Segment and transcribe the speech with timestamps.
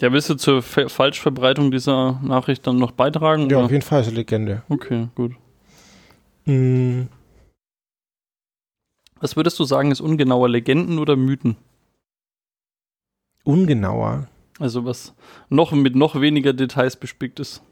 [0.00, 3.50] Ja, willst du zur Fa Falschverbreitung dieser Nachricht dann noch beitragen?
[3.50, 3.66] Ja, oder?
[3.66, 4.62] auf jeden Fall ist eine Legende.
[4.68, 5.32] Okay, gut.
[6.46, 7.02] Mm,
[9.20, 11.56] Was würdest du sagen, ist ungenauer Legenden oder Mythen?
[13.44, 14.28] ungenauer
[14.58, 15.14] Also was
[15.48, 17.62] noch mit noch weniger Details bespickt ist.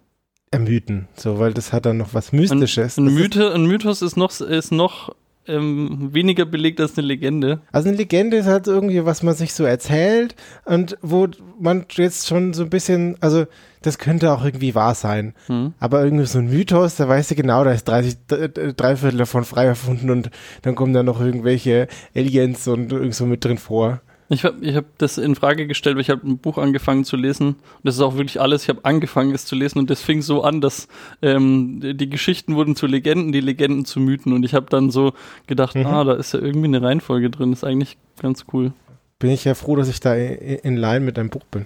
[0.50, 2.96] ermüden, so, weil das hat dann noch was Mystisches.
[2.98, 5.14] Ein, ist- Mythe, ein Mythos ist noch, ist noch
[5.48, 7.60] ähm, weniger belegt als eine Legende.
[7.72, 11.26] Also eine Legende ist halt irgendwie, was man sich so erzählt und wo
[11.58, 13.46] man jetzt schon so ein bisschen, also
[13.82, 15.34] das könnte auch irgendwie wahr sein.
[15.46, 15.72] Hm.
[15.78, 18.96] Aber irgendwie so ein Mythos, da weißt du genau, da ist 30, d- d- drei
[18.96, 20.30] Viertel davon frei erfunden und
[20.62, 24.00] dann kommen da noch irgendwelche Aliens und irgend so mit drin vor.
[24.30, 27.16] Ich habe ich hab das in Frage gestellt, weil ich habe ein Buch angefangen zu
[27.16, 27.48] lesen.
[27.48, 28.64] Und das ist auch wirklich alles.
[28.64, 30.86] Ich habe angefangen, es zu lesen und das fing so an, dass
[31.22, 34.32] ähm, die Geschichten wurden zu Legenden, die Legenden zu Mythen.
[34.34, 35.14] Und ich habe dann so
[35.46, 35.86] gedacht, Mhm.
[35.86, 37.52] ah, da ist ja irgendwie eine Reihenfolge drin.
[37.54, 38.72] ist eigentlich ganz cool.
[39.18, 41.64] Bin ich ja froh, dass ich da in line mit deinem Buch bin.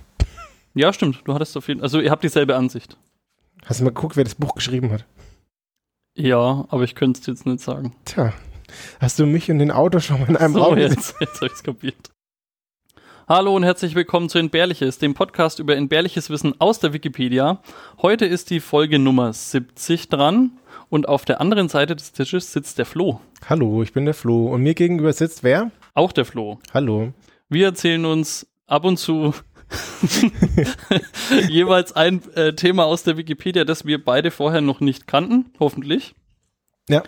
[0.75, 1.21] Ja, stimmt.
[1.25, 2.97] Du hattest auf jeden Also ihr habt dieselbe Ansicht.
[3.67, 5.05] Hast du mal geguckt, wer das Buch geschrieben hat?
[6.17, 7.95] Ja, aber ich könnte es jetzt nicht sagen.
[8.05, 8.33] Tja,
[9.01, 10.93] hast du mich und den Autor schon mal in einem so, Raum gesehen?
[10.93, 12.11] jetzt, jetzt habe ich es kapiert.
[13.35, 17.63] Hallo und herzlich willkommen zu Entbehrliches, dem Podcast über entbehrliches Wissen aus der Wikipedia.
[18.03, 20.51] Heute ist die Folge Nummer 70 dran
[20.91, 23.23] und auf der anderen Seite des Tisches sitzt der Flo.
[23.49, 25.71] Hallo, ich bin der Flo und mir gegenüber sitzt wer?
[25.95, 26.59] Auch der Flo.
[26.75, 27.15] Hallo.
[27.49, 29.33] Wir erzählen uns ab und zu
[31.49, 36.15] jeweils ein äh, Thema aus der Wikipedia, das wir beide vorher noch nicht kannten, hoffentlich.
[36.87, 37.03] Ja.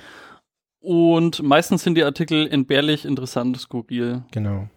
[0.80, 4.22] Und meistens sind die Artikel entbehrlich, interessant, skurril.
[4.30, 4.70] Genau.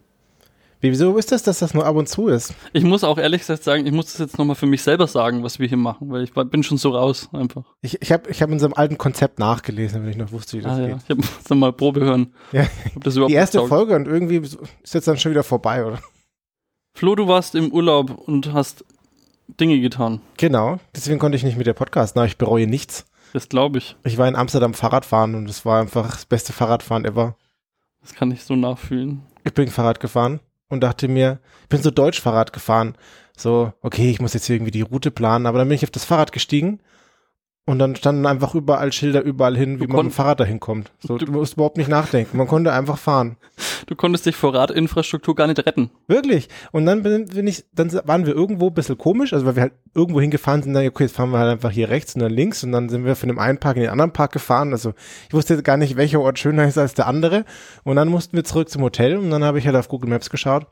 [0.80, 2.54] Wie, wieso ist das, dass das nur ab und zu ist?
[2.72, 5.42] Ich muss auch ehrlich gesagt sagen, ich muss das jetzt nochmal für mich selber sagen,
[5.42, 7.64] was wir hier machen, weil ich bin schon so raus einfach.
[7.80, 10.58] Ich, ich habe ich hab in so einem alten Konzept nachgelesen, wenn ich noch wusste,
[10.58, 10.88] wie das Ah, geht.
[10.90, 10.98] ja.
[11.04, 12.66] Ich habe jetzt nochmal Probe hören, Ja.
[13.04, 13.68] Die erste taugt.
[13.70, 15.98] Folge und irgendwie ist jetzt dann schon wieder vorbei, oder?
[16.94, 18.84] Flo, du warst im Urlaub und hast
[19.60, 20.20] Dinge getan.
[20.36, 22.14] Genau, deswegen konnte ich nicht mit der Podcast.
[22.14, 23.04] Na, ich bereue nichts.
[23.32, 23.96] Das glaube ich.
[24.04, 27.36] Ich war in Amsterdam Fahrradfahren und es war einfach das beste Fahrradfahren ever.
[28.00, 29.22] Das kann ich so nachfühlen.
[29.44, 32.94] Ich bin Fahrrad gefahren und dachte mir, ich bin so deutsch Fahrrad gefahren.
[33.36, 36.04] So, okay, ich muss jetzt irgendwie die Route planen, aber dann bin ich auf das
[36.04, 36.80] Fahrrad gestiegen
[37.68, 40.58] und dann standen einfach überall Schilder überall hin, wie Du man mit dem Fahrrad dahin
[40.58, 40.90] kommt.
[41.00, 42.36] So, Du- du musst überhaupt nicht nachdenken.
[42.38, 43.36] Man konnte einfach fahren.
[43.86, 45.90] Du konntest dich vor Radinfrastruktur gar nicht retten.
[46.06, 46.48] Wirklich.
[46.72, 49.62] Und dann bin, bin ich, dann waren wir irgendwo ein bisschen komisch, also weil wir
[49.62, 52.32] halt irgendwo hingefahren sind, dann, okay, jetzt fahren wir halt einfach hier rechts und dann
[52.32, 54.72] links und dann sind wir von dem einen Park in den anderen Park gefahren.
[54.72, 54.94] Also
[55.28, 57.44] ich wusste jetzt gar nicht, welcher Ort schöner ist als der andere.
[57.84, 60.30] Und dann mussten wir zurück zum Hotel und dann habe ich halt auf Google Maps
[60.30, 60.66] geschaut,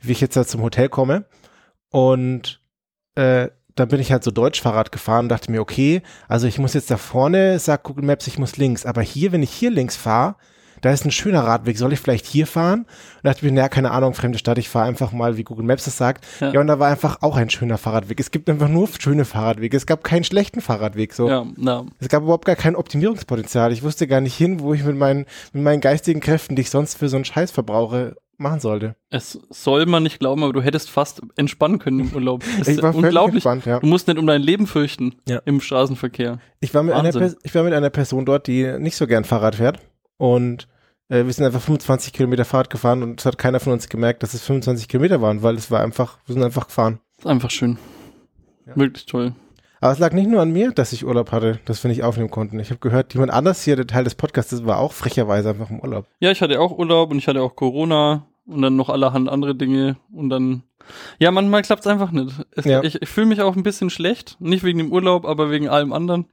[0.00, 1.26] wie ich jetzt da zum Hotel komme.
[1.90, 2.60] Und
[3.16, 6.74] äh, dann bin ich halt so Deutschfahrrad gefahren und dachte mir, okay, also ich muss
[6.74, 8.86] jetzt da vorne, sagt Google Maps, ich muss links.
[8.86, 10.36] Aber hier, wenn ich hier links fahre,
[10.80, 12.80] da ist ein schöner Radweg, soll ich vielleicht hier fahren?
[13.16, 15.86] Und dachte mir, naja, keine Ahnung, fremde Stadt, ich fahre einfach mal, wie Google Maps
[15.86, 16.24] es sagt.
[16.40, 16.52] Ja.
[16.52, 16.60] Ja.
[16.60, 18.20] und da war einfach auch ein schöner Fahrradweg.
[18.20, 19.76] Es gibt einfach nur schöne Fahrradwege.
[19.76, 21.14] Es gab keinen schlechten Fahrradweg.
[21.14, 21.28] So.
[21.28, 23.72] Ja, na, Es gab überhaupt gar kein Optimierungspotenzial.
[23.72, 26.70] Ich wusste gar nicht hin, wo ich mit meinen, mit meinen geistigen Kräften, die ich
[26.70, 28.94] sonst für so einen Scheiß verbrauche, machen sollte.
[29.10, 32.42] es soll man nicht glauben, aber du hättest fast entspannen können im Urlaub.
[32.58, 33.44] Das Ich ist war unglaublich.
[33.44, 33.80] entspannt, ja.
[33.80, 35.40] Du musst nicht um dein Leben fürchten Ja.
[35.44, 36.38] im Straßenverkehr.
[36.60, 37.36] Ich war, mit einer, Wahnsinn.
[37.42, 39.80] Ich war mit einer Person dort, die nicht so gern Fahrrad fährt.
[40.16, 40.68] Und
[41.08, 44.22] äh, wir sind einfach 25 Kilometer Fahrrad gefahren und es hat keiner von uns gemerkt,
[44.22, 47.00] dass es 25 Kilometer waren, weil es war einfach, wir sind einfach gefahren.
[47.18, 47.78] Ist einfach schön.
[48.66, 48.76] Ja.
[48.76, 49.32] Wirklich toll.
[49.80, 52.30] Aber es lag nicht nur an mir, dass ich Urlaub hatte, dass wir nicht aufnehmen
[52.30, 52.58] konnten.
[52.58, 55.78] Ich habe gehört, jemand anders hier, der Teil des Podcasts, war auch frecherweise einfach im
[55.78, 56.06] Urlaub.
[56.18, 59.54] Ja, ich hatte auch Urlaub und ich hatte auch Corona und dann noch allerhand andere
[59.54, 60.62] Dinge und dann.
[61.18, 62.32] Ja, manchmal klappt es einfach nicht.
[62.52, 62.82] Es, Ja.
[62.82, 64.36] Ich, ich fühle mich auch ein bisschen schlecht.
[64.40, 66.26] Nicht wegen dem Urlaub, aber wegen allem anderen.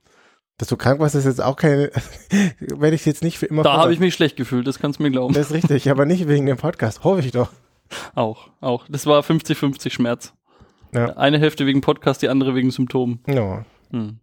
[0.58, 1.92] Dass du krank warst, ist jetzt auch keine,
[2.60, 5.04] werde ich jetzt nicht für immer Da habe ich mich schlecht gefühlt, das kannst du
[5.04, 5.34] mir glauben.
[5.34, 7.52] Das ist richtig, aber nicht wegen dem Podcast, hoffe ich doch.
[8.16, 8.86] Auch, auch.
[8.90, 10.34] Das war 50-50 Schmerz.
[10.94, 11.18] Ja.
[11.18, 13.20] Eine Hälfte wegen Podcast, die andere wegen Symptomen.
[13.28, 14.20] Ja, Hm.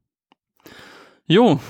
[1.27, 1.61] Jo.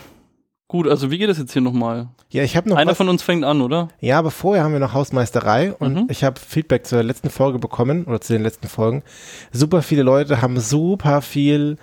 [0.73, 2.09] Gut, also wie geht es jetzt hier nochmal?
[2.31, 3.89] ja ich habe noch Einer was, von uns fängt an, oder?
[4.01, 6.07] ja, aber vorher haben wir noch Hausmeisterei und Mhm.
[6.09, 9.03] ich habe Feedback zur letzten Folge bekommen oder zu den letzten Folgen.
[9.53, 11.77] Super viele Leute haben super viel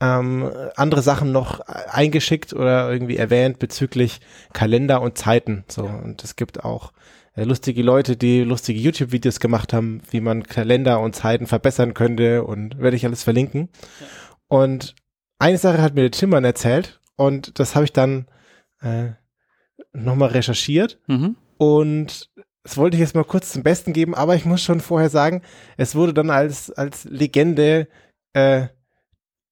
[0.00, 4.20] ähm, andere Sachen noch eingeschickt oder irgendwie erwähnt bezüglich
[4.52, 5.64] Kalender und Zeiten.
[5.68, 6.92] So und es gibt auch
[7.36, 12.44] äh, lustige Leute, die lustige YouTube-Videos gemacht haben, wie man Kalender und Zeiten verbessern könnte
[12.44, 13.70] und werde ich alles verlinken.
[14.48, 14.94] Und
[15.38, 18.26] eine Sache hat mir der Timmern erzählt und das habe ich dann
[18.84, 19.12] äh,
[19.92, 21.36] nochmal recherchiert Mhm.
[21.58, 22.30] und
[22.62, 25.42] das wollte ich jetzt mal kurz zum Besten geben, aber ich muss schon vorher sagen,
[25.76, 27.88] es wurde dann als, als Legende
[28.32, 28.68] äh,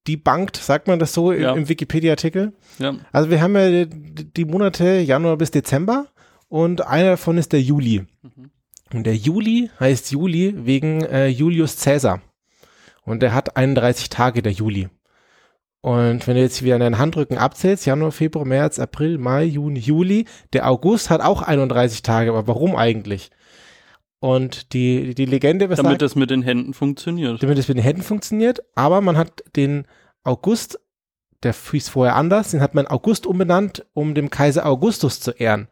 [0.09, 1.53] debunked, sagt man das so im, Ja.
[1.55, 2.53] im Wikipedia-Artikel.
[2.79, 2.95] Ja.
[3.13, 6.07] Also wir haben ja die, die Monate Januar bis Dezember
[6.49, 8.07] und einer davon ist der Juli.
[8.23, 8.51] Mhm.
[8.95, 12.21] Und der Juli heißt Juli wegen äh, Julius Caesar.
[13.05, 14.89] Und der hat 31 Tage, der Juli.
[15.83, 19.81] Und wenn du jetzt wieder an deinen Handrücken abzählst, Januar, Februar, März, April, Mai, Juni,
[19.81, 23.31] Juli, der August hat auch 31 Tage, aber warum eigentlich?
[24.21, 27.43] Und die, die Legende besagt, Damit das mit den Händen funktioniert.
[27.43, 29.85] Damit es mit den Händen funktioniert, aber man hat den
[30.23, 30.79] August,
[31.43, 35.67] der hieß vorher anders, den hat man August umbenannt, um dem Kaiser Augustus zu ehren.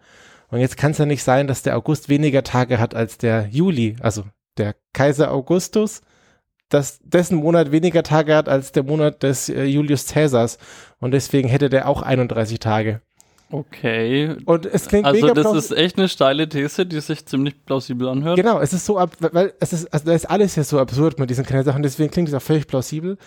[0.48, 3.46] Und jetzt kann es ja nicht sein, dass der August weniger Tage hat als der
[3.52, 3.94] Juli.
[4.00, 4.24] Also
[4.58, 6.02] der Kaiser Augustus
[6.70, 10.58] dass dessen Monat weniger Tage hat als der Monat des äh, Julius Caesars.
[11.00, 13.02] Und deswegen hätte der auch 31 Tage.
[13.52, 14.36] Okay.
[14.44, 18.08] Und es klingt also mega das ist echt eine steile These, die sich ziemlich plausibel
[18.08, 18.36] anhört.
[18.36, 21.18] Genau, es ist so ab, weil es ist, also da ist alles ja so absurd
[21.18, 23.18] mit diesen kleinen Sachen, deswegen klingt es auch völlig plausibel.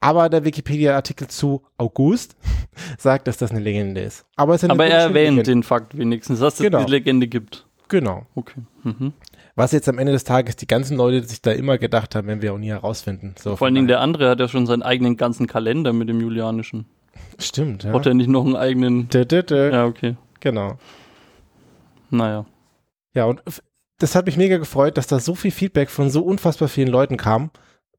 [0.00, 2.36] Aber der Wikipedia-Artikel zu August
[2.98, 4.26] sagt, dass das eine Legende ist.
[4.36, 5.42] Aber, es ist Aber er erwähnt Legende.
[5.42, 6.84] den Fakt wenigstens, dass es genau.
[6.84, 7.66] die Legende gibt.
[7.88, 8.26] Genau.
[8.34, 8.60] Okay.
[8.84, 9.12] Mhm.
[9.58, 12.42] Was jetzt am Ende des Tages die ganzen Leute sich da immer gedacht haben, wenn
[12.42, 13.34] wir auch nie herausfinden.
[13.36, 16.20] So Vor allen Dingen der andere hat ja schon seinen eigenen ganzen Kalender mit dem
[16.20, 16.86] Julianischen.
[17.40, 17.90] Stimmt, ja.
[17.90, 19.08] Braucht er nicht noch einen eigenen.
[19.08, 19.72] Dö, dö, dö.
[19.72, 20.14] Ja, okay.
[20.38, 20.78] Genau.
[22.08, 22.46] Naja.
[23.14, 23.42] Ja, und
[23.98, 27.16] das hat mich mega gefreut, dass da so viel Feedback von so unfassbar vielen Leuten
[27.16, 27.50] kam.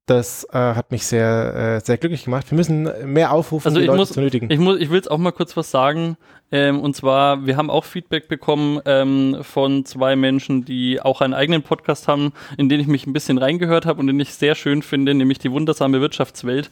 [0.10, 2.50] Das äh, hat mich sehr, äh, sehr glücklich gemacht.
[2.50, 4.50] Wir müssen mehr aufrufen, also die Leute muss, zu nötigen.
[4.50, 6.18] Ich, muss, ich will jetzt auch mal kurz was sagen.
[6.52, 11.36] Ähm, und zwar, wir haben auch Feedback bekommen ähm, von zwei Menschen, die auch einen
[11.36, 14.56] eigenen Podcast haben, in den ich mich ein bisschen reingehört habe und den ich sehr
[14.56, 16.72] schön finde, nämlich die wundersame Wirtschaftswelt.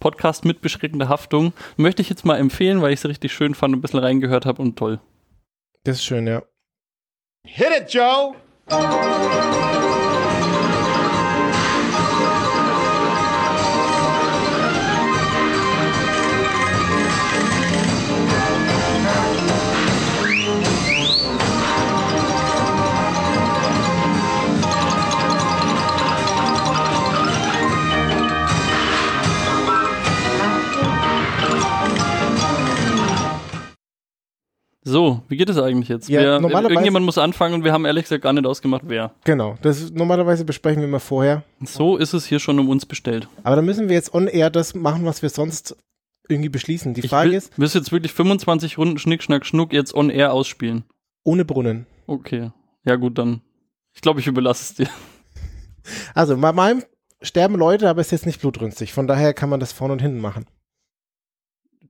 [0.00, 1.52] Podcast mit beschränkender Haftung.
[1.76, 4.44] Möchte ich jetzt mal empfehlen, weil ich es richtig schön fand und ein bisschen reingehört
[4.44, 4.98] habe und toll.
[5.84, 6.42] Das ist schön, ja.
[7.46, 8.34] Hit it, Joe!
[34.84, 36.08] So, wie geht es eigentlich jetzt?
[36.08, 39.14] Ja, wer, normalerweise, irgendjemand muss anfangen und wir haben ehrlich gesagt gar nicht ausgemacht, wer.
[39.24, 41.44] Genau, das normalerweise besprechen wir immer vorher.
[41.64, 43.28] So ist es hier schon um uns bestellt.
[43.44, 45.76] Aber dann müssen wir jetzt on air das machen, was wir sonst
[46.28, 46.94] irgendwie beschließen.
[46.94, 47.52] Die Frage will, ist.
[47.56, 50.84] Willst du jetzt wirklich 25 Runden Schnick, Schnack, Schnuck jetzt on air ausspielen?
[51.22, 51.86] Ohne Brunnen.
[52.08, 52.50] Okay.
[52.84, 53.40] Ja, gut, dann.
[53.94, 54.88] Ich glaube, ich überlasse es dir.
[56.14, 56.84] Also, bei meinem
[57.22, 58.92] sterben Leute, aber es ist jetzt nicht blutrünstig.
[58.92, 60.46] Von daher kann man das vorne und hinten machen.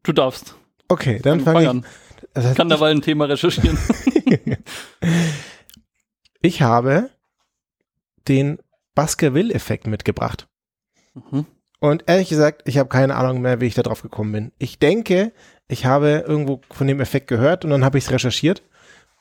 [0.03, 0.55] Du darfst.
[0.88, 1.85] Okay, dann fange ich an.
[2.34, 3.79] Das kann dabei ein Thema recherchieren.
[6.40, 7.11] ich habe
[8.29, 8.58] den
[8.94, 10.49] Baskerville-Effekt mitgebracht.
[11.14, 11.46] Mhm.
[11.81, 14.52] Und ehrlich gesagt, ich habe keine Ahnung mehr, wie ich da drauf gekommen bin.
[14.58, 15.32] Ich denke,
[15.69, 18.62] ich habe irgendwo von dem Effekt gehört und dann habe ich es recherchiert.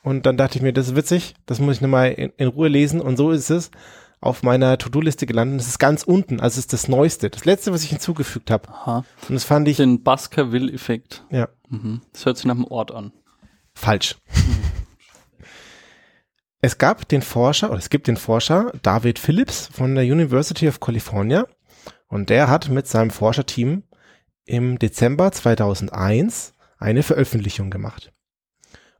[0.02, 2.68] Und dann dachte ich mir, das ist witzig, das muss ich nochmal in, in Ruhe
[2.68, 3.00] lesen.
[3.00, 3.70] Und so ist es
[4.22, 5.60] auf meiner To-Do-Liste gelandet.
[5.60, 7.28] Das ist ganz unten, also ist das Neueste.
[7.28, 8.68] Das Letzte, was ich hinzugefügt habe.
[8.68, 9.04] Aha.
[9.28, 9.76] Und das fand ich.
[9.76, 11.26] Den Baskerville-Effekt.
[11.30, 11.48] Ja.
[11.68, 12.00] Mhm.
[12.12, 13.12] Das hört sich nach einem Ort an.
[13.74, 14.16] Falsch.
[16.60, 20.78] es gab den Forscher, oder es gibt den Forscher David Phillips von der University of
[20.78, 21.46] California.
[22.06, 23.82] Und der hat mit seinem Forscherteam
[24.44, 28.12] im Dezember 2001 eine Veröffentlichung gemacht.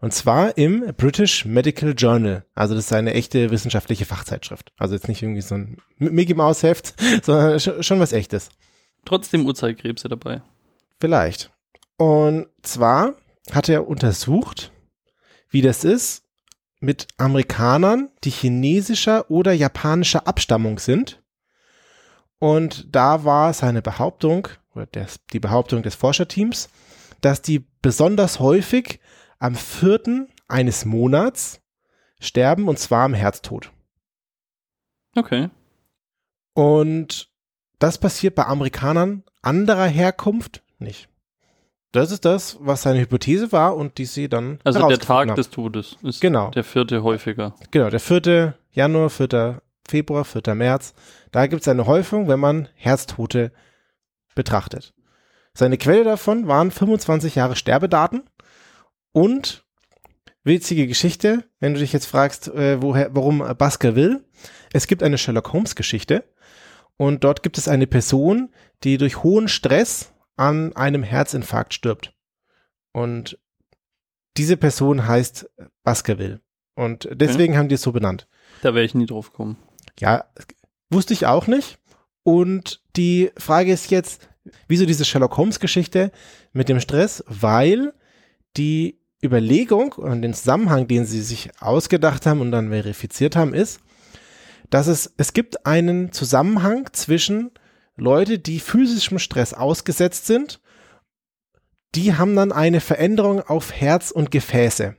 [0.02, 2.44] Und zwar im British Medical Journal.
[2.56, 4.72] Also das ist eine echte wissenschaftliche Fachzeitschrift.
[4.76, 8.48] Also jetzt nicht irgendwie so ein Mickey Mouse Heft, sondern schon was echtes.
[9.04, 10.42] Trotzdem Uhrzeitkrebse dabei.
[10.98, 11.52] Vielleicht.
[11.98, 13.14] Und zwar
[13.52, 14.72] hat er untersucht,
[15.50, 16.24] wie das ist
[16.80, 21.22] mit Amerikanern, die chinesischer oder japanischer Abstammung sind.
[22.40, 26.70] Und da war seine Behauptung, oder des, die Behauptung des Forscherteams,
[27.20, 28.98] dass die besonders häufig
[29.42, 31.60] am vierten eines Monats
[32.20, 33.72] sterben und zwar am Herztod.
[35.16, 35.50] Okay.
[36.54, 37.28] Und
[37.80, 41.08] das passiert bei Amerikanern anderer Herkunft nicht.
[41.90, 44.60] Das ist das, was seine Hypothese war und die sie dann.
[44.62, 45.36] Also der Tag haben.
[45.36, 46.50] des Todes ist genau.
[46.50, 47.54] der vierte häufiger.
[47.72, 50.94] Genau, der vierte Januar, vierter Februar, vierter März.
[51.32, 53.50] Da gibt es eine Häufung, wenn man Herztote
[54.36, 54.94] betrachtet.
[55.52, 58.22] Seine Quelle davon waren 25 Jahre Sterbedaten
[59.12, 59.64] und
[60.44, 64.24] witzige Geschichte, wenn du dich jetzt fragst, äh, woher, warum Baskerville.
[64.72, 66.24] Es gibt eine Sherlock Holmes Geschichte
[66.96, 68.52] und dort gibt es eine Person,
[68.84, 72.14] die durch hohen Stress an einem Herzinfarkt stirbt.
[72.92, 73.38] Und
[74.36, 75.50] diese Person heißt
[75.82, 76.40] Baskerville.
[76.74, 77.58] Und deswegen okay.
[77.58, 78.28] haben die es so benannt.
[78.62, 79.56] Da wäre ich nie drauf gekommen.
[79.98, 80.24] Ja,
[80.90, 81.78] wusste ich auch nicht.
[82.22, 84.28] Und die Frage ist jetzt,
[84.68, 86.12] wieso diese Sherlock Holmes Geschichte
[86.52, 87.24] mit dem Stress?
[87.26, 87.92] Weil
[88.56, 93.80] die Überlegung und den Zusammenhang, den sie sich ausgedacht haben und dann verifiziert haben, ist,
[94.70, 97.50] dass es, es gibt einen Zusammenhang zwischen
[97.96, 100.60] Leute, die physischem Stress ausgesetzt sind,
[101.94, 104.96] die haben dann eine Veränderung auf Herz und Gefäße.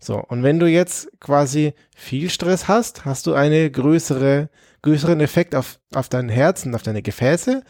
[0.00, 4.50] So, und wenn du jetzt quasi viel Stress hast, hast du eine größere,
[4.82, 7.62] größeren Effekt auf, auf dein Herz und auf deine Gefäße.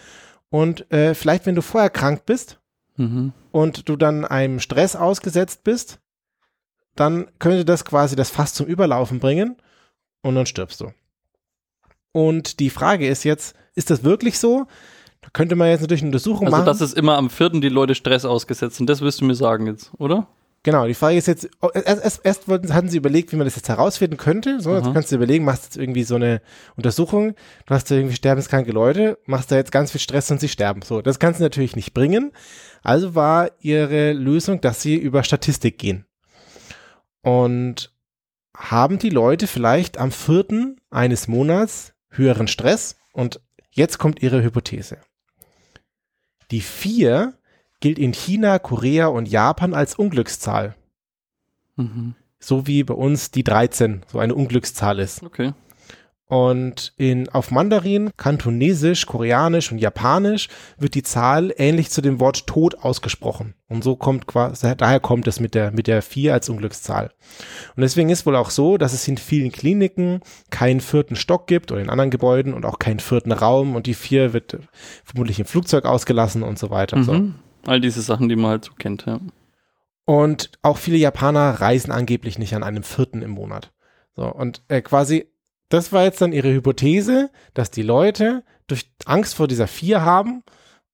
[0.48, 2.58] Und äh, vielleicht, wenn du vorher krank bist
[2.96, 3.32] Mhm.
[3.50, 5.98] und du dann einem Stress ausgesetzt bist,
[6.94, 9.56] dann könnte das quasi das Fass zum Überlaufen bringen
[10.22, 10.92] und dann stirbst du.
[12.12, 14.66] Und die Frage ist jetzt, ist das wirklich so?
[15.20, 16.66] Da könnte man jetzt natürlich eine Untersuchung Also, machen.
[16.66, 19.66] dass es immer am vierten die Leute Stress ausgesetzt sind, das wirst du mir sagen
[19.66, 20.28] jetzt, oder?
[20.64, 23.54] Genau, die Frage ist jetzt, oh, erst, erst, erst hatten sie überlegt, wie man das
[23.54, 24.61] jetzt herausfinden könnte.
[24.61, 24.94] So, jetzt Aha.
[24.94, 26.40] kannst du überlegen, machst jetzt irgendwie so eine
[26.75, 27.35] Untersuchung,
[27.66, 30.80] du hast da irgendwie sterbenskranke Leute, machst da jetzt ganz viel Stress und sie sterben.
[30.80, 32.33] So, das kannst du natürlich nicht bringen.
[32.83, 36.06] Also war ihre Lösung, dass sie über Statistik gehen.
[37.21, 37.92] Und
[38.56, 42.97] haben die Leute vielleicht am vierten eines Monats höheren Stress?
[43.12, 43.38] Und
[43.71, 44.97] jetzt kommt ihre Hypothese.
[46.50, 47.35] Die vier
[47.85, 50.75] gilt in China, Korea und Japan als Unglückszahl.
[51.76, 52.14] Mhm.
[52.38, 55.23] So wie bei uns die 13 so eine Unglückszahl ist.
[55.23, 55.53] Okay.
[56.26, 60.49] Und in, auf Mandarin, Kantonesisch, Koreanisch und Japanisch
[60.79, 63.53] wird die Zahl ähnlich zu dem Wort Tod ausgesprochen.
[63.69, 67.11] Und so kommt quasi, daher kommt es mit der, mit der 4 als Unglückszahl.
[67.76, 71.71] Und deswegen ist wohl auch so, dass es in vielen Kliniken keinen vierten Stock gibt
[71.71, 74.57] oder in anderen Gebäuden und auch keinen vierten Raum und die 4 wird
[75.05, 77.03] vermutlich im Flugzeug ausgelassen und so weiter.
[77.05, 77.12] So.
[77.66, 79.21] All diese Sachen, die man halt so kennt, ja.
[80.04, 83.73] Und auch viele Japaner reisen angeblich nicht an einem vierten im Monat.
[84.16, 85.26] So, und äh, quasi,
[85.71, 90.42] das war jetzt dann ihre Hypothese, dass die Leute durch Angst vor dieser vier haben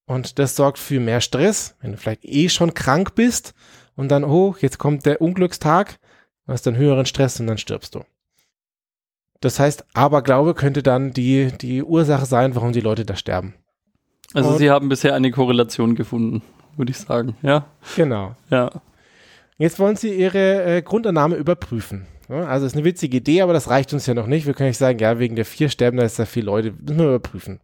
[0.06, 3.52] und das sorgt für mehr Stress, wenn du vielleicht eh schon krank bist
[3.96, 5.98] und dann, oh, jetzt kommt der Unglückstag,
[6.46, 8.04] du hast dann höheren Stress und dann stirbst du.
[9.40, 13.54] Das heißt, Aberglaube könnte dann die, die Ursache sein, warum die Leute da sterben.
[14.34, 16.42] Also Und- sie haben bisher eine Korrelation gefunden,
[16.76, 17.36] würde ich sagen.
[17.42, 18.34] Ja, Genau.
[18.50, 18.70] ja.
[19.58, 22.06] Jetzt wollen sie ihre äh, Grundannahme überprüfen.
[22.30, 24.46] Ja, also ist eine witzige Idee, aber das reicht uns ja noch nicht.
[24.46, 26.98] Wir können nicht sagen, ja, wegen der vier sterben da jetzt da viele Leute, müssen
[26.98, 27.60] wir überprüfen.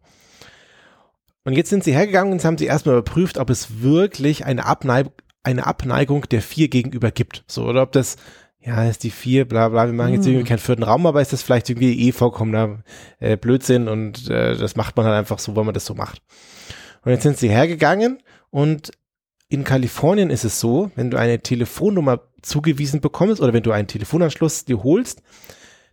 [1.45, 5.07] Und jetzt sind sie hergegangen und haben sie erstmal überprüft, ob es wirklich eine, Abneig
[5.43, 7.45] eine Abneigung der vier gegenüber gibt.
[7.47, 8.17] So, oder ob das,
[8.59, 10.33] ja, ist die vier, bla bla, wir machen jetzt Hm.
[10.33, 12.83] irgendwie keinen vierten Raum, aber ist das vielleicht irgendwie eh vollkommener
[13.19, 16.21] äh, Blödsinn und äh, das macht man halt einfach so, weil man das so macht.
[17.03, 18.19] Und jetzt sind sie hergegangen
[18.57, 18.89] und
[19.49, 23.87] in Kalifornien ist es so, wenn du eine Telefonnummer zugewiesen bekommst oder wenn du einen
[23.87, 25.21] Telefonanschluss dir holst,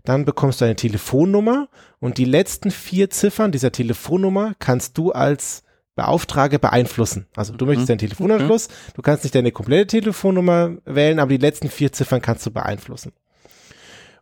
[0.02, 1.68] dann bekommst du eine Telefonnummer
[2.00, 5.62] und die letzten vier Ziffern dieser Telefonnummer kannst du als
[5.94, 7.26] Beauftrage beeinflussen.
[7.36, 7.92] Also du möchtest Mhm.
[7.92, 12.46] einen Telefonanschluss, du kannst nicht deine komplette Telefonnummer wählen, aber die letzten vier Ziffern kannst
[12.46, 13.12] du beeinflussen.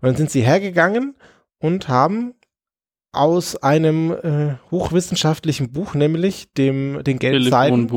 [0.01, 1.15] Und dann sind sie hergegangen
[1.61, 2.35] und haben
[3.13, 7.89] aus einem äh, hochwissenschaftlichen Buch, nämlich dem den Geldseiten.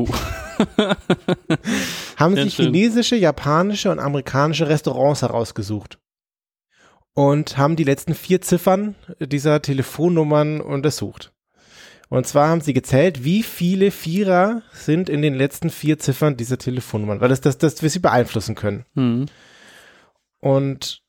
[2.16, 5.98] haben sich chinesische, japanische und amerikanische Restaurants herausgesucht
[7.14, 11.32] und haben die letzten vier Ziffern dieser Telefonnummern untersucht.
[12.08, 16.58] Und zwar haben sie gezählt, wie viele Vierer sind in den letzten vier Ziffern dieser
[16.58, 18.84] Telefonnummern, weil das, das, das wir sie beeinflussen können.
[18.94, 19.26] Mhm.
[20.38, 21.02] Und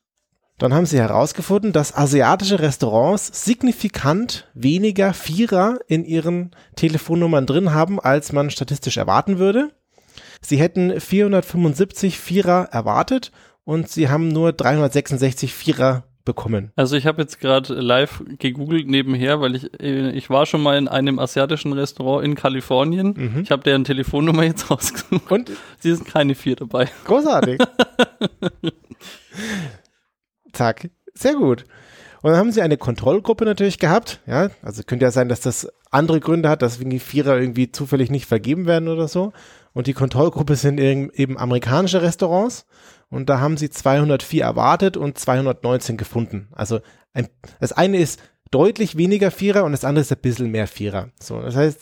[0.58, 8.00] dann haben sie herausgefunden, dass asiatische Restaurants signifikant weniger Vierer in ihren Telefonnummern drin haben,
[8.00, 9.70] als man statistisch erwarten würde.
[10.40, 13.32] Sie hätten 475 Vierer erwartet
[13.64, 16.72] und sie haben nur 366 Vierer bekommen.
[16.76, 20.76] Also ich habe jetzt gerade live gegoogelt nebenher, weil ich äh, ich war schon mal
[20.76, 23.14] in einem asiatischen Restaurant in Kalifornien.
[23.16, 23.40] Mhm.
[23.42, 25.30] Ich habe deren Telefonnummer jetzt rausgesucht.
[25.30, 26.88] Und Sie sind keine vier dabei.
[27.04, 27.62] großartig.
[30.52, 30.90] Zack.
[31.14, 31.64] Sehr gut.
[32.22, 34.20] Und dann haben sie eine Kontrollgruppe natürlich gehabt.
[34.26, 38.10] Ja, also könnte ja sein, dass das andere Gründe hat, dass irgendwie Vierer irgendwie zufällig
[38.10, 39.32] nicht vergeben werden oder so.
[39.72, 42.66] Und die Kontrollgruppe sind eben eben amerikanische Restaurants.
[43.10, 46.48] Und da haben sie 204 erwartet und 219 gefunden.
[46.52, 46.80] Also
[47.14, 47.28] ein,
[47.60, 51.10] das eine ist deutlich weniger Vierer und das andere ist ein bisschen mehr Vierer.
[51.20, 51.80] So, das heißt,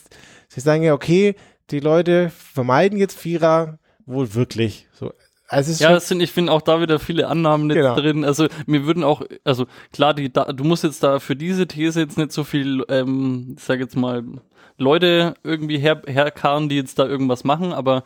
[0.48, 1.34] sie sagen ja, okay,
[1.70, 4.88] die Leute vermeiden jetzt Vierer wohl wirklich.
[4.92, 5.12] So,
[5.48, 7.94] also Ja, es sind, ich finde auch da wieder viele Annahmen jetzt Genau.
[7.96, 8.24] drin.
[8.24, 12.00] Also mir würden auch, also klar, die, da, du musst jetzt da für diese These
[12.00, 14.24] jetzt nicht so viel, ähm, ich sag jetzt mal,
[14.78, 18.04] Leute irgendwie her, herkarren, die jetzt da irgendwas machen, aber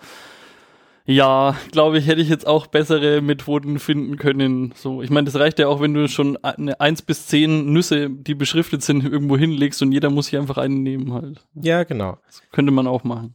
[1.06, 4.72] ja, glaube ich, hätte ich jetzt auch bessere Methoden finden können.
[4.76, 8.08] So, ich meine, das reicht ja auch, wenn du schon eine 1 bis 10 Nüsse,
[8.10, 11.44] die beschriftet sind, irgendwo hinlegst und jeder muss sich einfach einen nehmen halt.
[11.54, 12.18] ja, genau.
[12.26, 13.34] Das könnte man auch machen.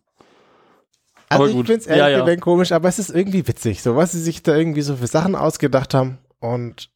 [1.30, 2.36] Also Aber ich finde es ehrlich Ja, ja.
[2.38, 5.36] komisch, aber es ist irgendwie witzig, so was sie sich da irgendwie so für Sachen
[5.36, 6.90] ausgedacht haben und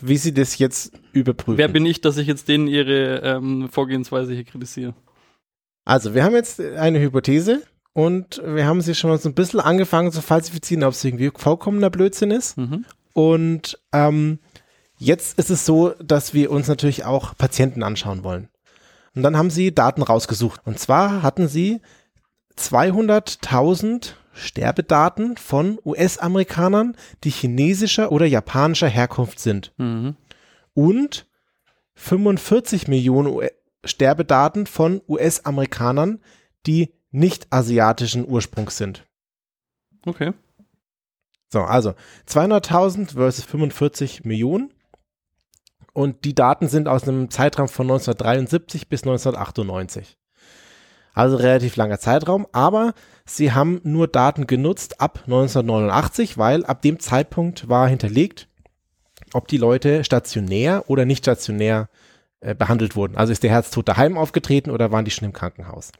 [0.00, 1.58] wie sie das jetzt überprüfen.
[1.58, 4.94] Wer bin ich, dass ich jetzt denen ihre ähm, Vorgehensweise hier kritisiere?
[5.84, 10.12] Also, wir haben jetzt eine Hypothese und wir haben sie schon so ein bisschen angefangen
[10.12, 12.56] zu falsifizieren, ob es irgendwie vollkommener Blödsinn ist.
[12.56, 12.84] Mhm.
[13.12, 14.38] Und ähm,
[14.96, 18.48] jetzt ist es so, dass wir uns natürlich auch Patienten anschauen wollen.
[19.14, 20.60] Und dann haben sie Daten rausgesucht.
[20.64, 21.80] Und zwar hatten sie
[22.58, 29.72] 200.000 Sterbedaten von US-Amerikanern, die chinesischer oder japanischer Herkunft sind.
[29.76, 30.16] Mhm.
[30.74, 31.26] Und
[31.94, 33.42] 45 Millionen U
[33.84, 36.20] Sterbedaten von US-Amerikanern,
[36.66, 39.04] die nicht asiatischen Ursprungs sind.
[40.06, 40.32] Okay.
[41.52, 41.94] So, also
[42.26, 44.72] 200.000 versus 45 Millionen.
[45.92, 50.18] Und die Daten sind aus einem Zeitraum von 1973 bis 1998.
[51.14, 52.92] Also relativ langer Zeitraum, aber
[53.24, 58.48] sie haben nur Daten genutzt ab 1989, weil ab dem Zeitpunkt war hinterlegt,
[59.32, 61.88] ob die Leute stationär oder nicht stationär
[62.40, 63.16] äh, behandelt wurden.
[63.16, 65.92] Also ist der Herztod daheim aufgetreten oder waren die schon im Krankenhaus?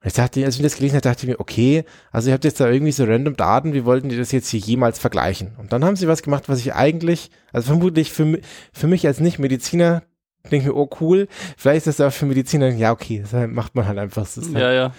[0.00, 2.44] Und ich dachte, als ich das gelesen habe, dachte ich mir, okay, also ihr habt
[2.44, 5.56] jetzt da irgendwie so random Daten, wie wollten die das jetzt hier jemals vergleichen?
[5.56, 8.38] Und dann haben sie was gemacht, was ich eigentlich, also vermutlich für,
[8.74, 10.02] für mich als Nicht-Mediziner,
[10.50, 13.86] denke mir, oh cool, vielleicht ist das auch für Mediziner, ja okay, das macht man
[13.86, 14.92] halt einfach, das halt Ja, ja.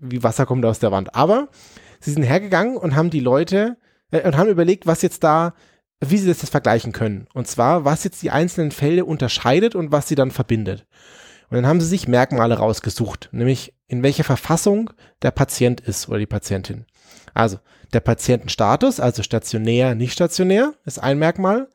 [0.00, 1.14] wie Wasser kommt aus der Wand.
[1.14, 1.48] Aber
[2.00, 3.76] sie sind hergegangen und haben die Leute
[4.10, 5.54] äh, und haben überlegt, was jetzt da,
[6.00, 7.26] wie sie das jetzt vergleichen können.
[7.34, 10.86] Und zwar, was jetzt die einzelnen Fälle unterscheidet und was sie dann verbindet.
[11.50, 14.90] Und dann haben sie sich Merkmale rausgesucht, nämlich in welcher Verfassung
[15.22, 16.84] der Patient ist oder die Patientin.
[17.32, 17.58] Also
[17.92, 21.68] der Patientenstatus, also stationär, nicht stationär, ist ein Merkmal.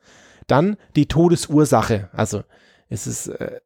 [0.46, 2.44] Dann die Todesursache, also
[2.94, 3.60] ist es äh,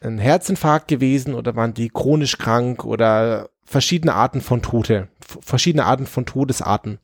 [0.00, 6.06] ein Herzinfarkt gewesen oder waren die chronisch krank oder verschiedene Arten von Tote, verschiedene Arten
[6.06, 6.98] von Todesarten.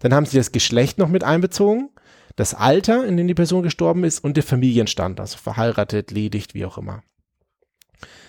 [0.00, 1.90] Dann haben sie das Geschlecht noch mit einbezogen,
[2.36, 6.64] das Alter, in dem die Person gestorben ist und der Familienstand, also verheiratet, ledig, wie
[6.64, 7.02] auch immer.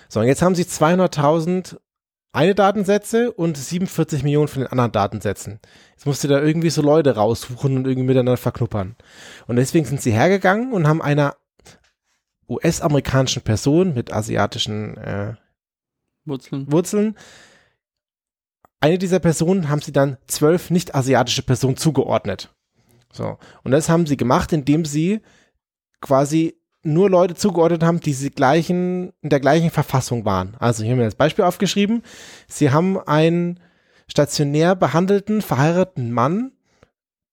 [0.08, 1.78] So, und jetzt haben sie 200.000
[2.32, 5.58] eine Datensätze und 47 Millionen von den anderen Datensätzen.
[5.92, 8.94] Jetzt musst du da irgendwie so Leute raussuchen und irgendwie miteinander verknuppern.
[9.46, 11.36] Und deswegen sind sie hergegangen und haben einer
[12.48, 15.34] US-amerikanischen Person mit asiatischen äh,
[16.24, 16.70] Wurzeln.
[16.70, 17.16] Wurzeln.
[18.80, 22.54] Eine dieser Personen haben sie dann zwölf nicht-asiatische Personen zugeordnet.
[23.12, 23.38] So.
[23.62, 25.22] Und das haben sie gemacht, indem sie
[26.00, 30.54] quasi nur Leute zugeordnet haben, die sie gleichen, in der gleichen Verfassung waren.
[30.58, 32.02] Also hier haben wir das Beispiel aufgeschrieben.
[32.46, 33.60] Sie haben einen
[34.08, 36.52] stationär behandelten, verheirateten Mann,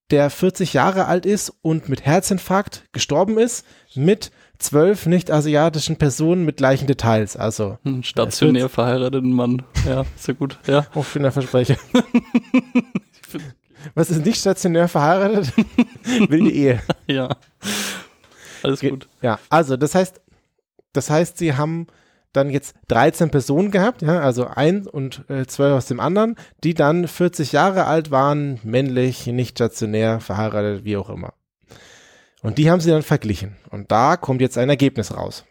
[0.09, 6.57] der 40 Jahre alt ist und mit Herzinfarkt gestorben ist, mit zwölf nicht-asiatischen Personen mit
[6.57, 7.35] gleichen Details.
[7.35, 9.63] Also Ein stationär verheirateten Mann.
[9.87, 10.57] Ja, sehr gut.
[10.67, 10.85] Ja.
[10.95, 11.75] Oh, schöner Versprecher.
[13.95, 15.51] Was ist nicht stationär verheiratet?
[16.29, 16.81] Wilde Ehe.
[17.07, 17.29] Ja.
[18.63, 19.09] Alles Ge- gut.
[19.21, 20.21] Ja, also das heißt,
[20.93, 21.87] das heißt, sie haben
[22.31, 26.73] dann jetzt 13 Personen gehabt, ja, also ein und äh, zwölf aus dem anderen, die
[26.73, 31.33] dann 40 Jahre alt waren, männlich, nicht stationär, verheiratet, wie auch immer.
[32.43, 33.55] Und die haben sie dann verglichen.
[33.71, 35.45] Und da kommt jetzt ein Ergebnis raus.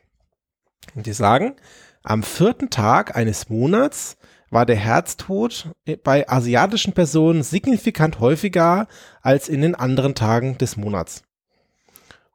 [0.94, 1.56] Und die sagen,
[2.04, 4.16] am vierten Tag eines Monats
[4.50, 5.70] war der Herztod
[6.04, 8.86] bei asiatischen Personen signifikant häufiger
[9.22, 11.24] als in den anderen Tagen des Monats.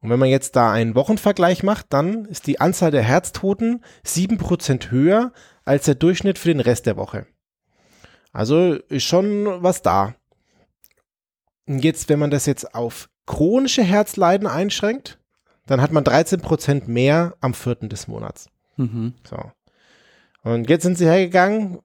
[0.02, 4.90] Und wenn man jetzt da einen Wochenvergleich macht, dann ist die Anzahl der Herztoten 7%
[4.90, 5.32] höher
[5.66, 7.28] als der Durchschnitt für den Rest der Woche.
[8.32, 10.16] Also ist schon was da.
[11.68, 15.20] Und jetzt, wenn man das jetzt auf chronische Herzleiden einschränkt,
[15.68, 18.50] dann hat man 13% mehr am vierten des Monats.
[18.78, 19.14] Mhm.
[19.30, 19.38] So.
[20.44, 21.80] Und jetzt sind sie hergegangen,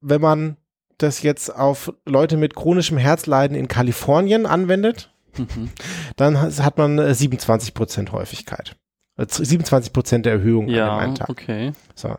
[0.00, 0.56] wenn man
[0.98, 5.70] das jetzt auf Leute mit chronischem Herzleiden in Kalifornien anwendet, Mhm.
[6.16, 8.74] dann hat man äh, 27% Häufigkeit.
[9.16, 11.28] Äh, 27% der Erhöhung an Ja, einen Tag.
[11.28, 11.72] okay.
[11.94, 12.16] So.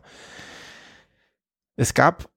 [1.76, 2.30] Es gab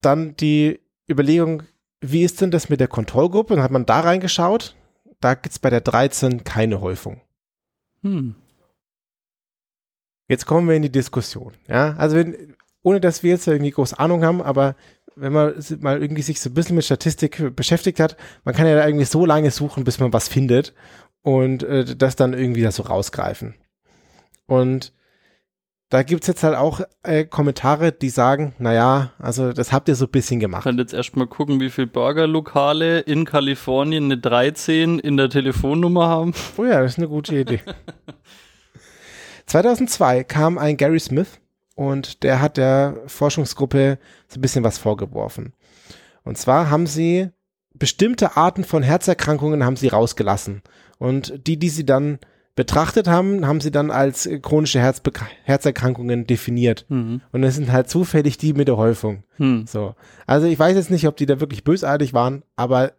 [0.00, 1.64] dann die Überlegung,
[2.00, 3.54] wie ist denn das mit der Kontrollgruppe?
[3.56, 4.76] Dann hat man da reingeschaut.
[5.20, 7.20] Da gibt es bei der 13 keine Häufung.
[8.02, 8.34] Hm.
[10.28, 11.54] Jetzt kommen wir in die Diskussion.
[11.68, 14.76] Ja, also wenn, ohne dass wir jetzt irgendwie groß Ahnung haben, aber
[15.16, 18.76] wenn man mal irgendwie sich so ein bisschen mit Statistik beschäftigt hat, man kann ja
[18.76, 20.72] da irgendwie so lange suchen, bis man was findet
[21.22, 23.54] und äh, das dann irgendwie da so rausgreifen.
[24.46, 24.92] Und
[25.90, 30.06] da gibt's jetzt halt auch äh, Kommentare, die sagen, naja, also das habt ihr so
[30.06, 30.62] ein bisschen Ich gemacht.
[30.62, 36.32] kann jetzt erstmal gucken, wie viele Burgerlokale in Kalifornien eine 13 in der Telefonnummer haben.
[36.56, 37.60] Oh ja, das ist eine gute Idee.
[39.46, 41.40] 2002 kam ein Gary Smith
[41.74, 43.98] und der hat der Forschungsgruppe
[44.28, 45.54] so ein bisschen was vorgeworfen.
[46.22, 47.30] Und zwar haben sie
[47.74, 50.62] bestimmte Arten von Herzerkrankungen haben sie rausgelassen.
[50.98, 52.18] Und die, die sie dann
[52.60, 55.12] betrachtet haben, haben sie dann als äh, chronische Herzbe
[55.44, 56.84] Herzerkrankungen definiert.
[56.90, 57.22] Mhm.
[57.32, 59.24] Und das sind halt zufällig die mit der Häufung.
[59.36, 59.64] Hm.
[59.66, 59.94] So.
[60.26, 62.92] Also ich weiß jetzt nicht, ob die da wirklich bösartig waren, aber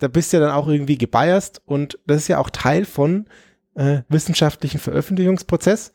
[0.00, 3.26] da bist du ja dann auch irgendwie gebiased und das ist ja auch Teil von
[3.76, 5.92] äh, wissenschaftlichen Veröffentlichungsprozess.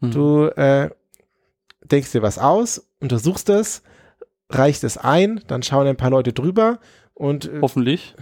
[0.00, 0.10] Mhm.
[0.10, 0.90] Du äh,
[1.90, 3.82] denkst dir was aus, untersuchst es,
[4.50, 6.80] reichst es ein, dann schauen ein paar Leute drüber
[7.14, 8.14] und äh, Hoffentlich.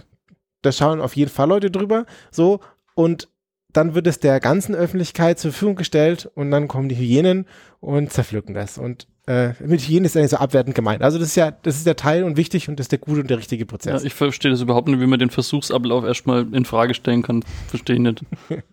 [0.61, 2.61] da schauen auf jeden Fall Leute drüber, so
[2.95, 3.27] und
[3.73, 7.45] dann wird es der ganzen Öffentlichkeit zur Verfügung gestellt und dann kommen die Hyänen
[7.79, 8.77] und zerpflücken das.
[8.77, 11.03] Und äh, mit Hyänen ist eigentlich so abwertend gemeint.
[11.03, 13.21] Also das ist ja, das ist der Teil und wichtig und das ist der gute
[13.21, 14.03] und der richtige Ja, Prozess.
[14.03, 17.43] ich verstehe das überhaupt nicht, wie man den Versuchsablauf erstmal in Frage stellen kann.
[17.67, 18.25] Verstehe ich nicht.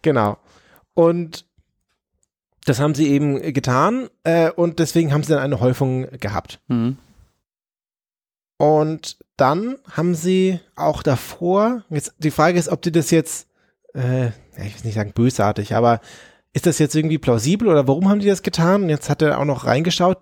[0.00, 0.38] Genau.
[0.94, 1.44] Und
[2.64, 6.58] das haben sie eben getan äh, und deswegen haben sie dann eine Häufung gehabt.
[6.68, 6.96] Mhm.
[8.58, 13.46] Und dann haben sie auch davor, jetzt die Frage ist, ob die das jetzt,
[13.96, 14.28] äh,
[14.58, 16.00] ich will nicht sagen bösartig, aber
[16.52, 18.84] ist das jetzt irgendwie plausibel oder warum haben die das getan?
[18.84, 20.18] Und jetzt hat er auch noch reingeschaut,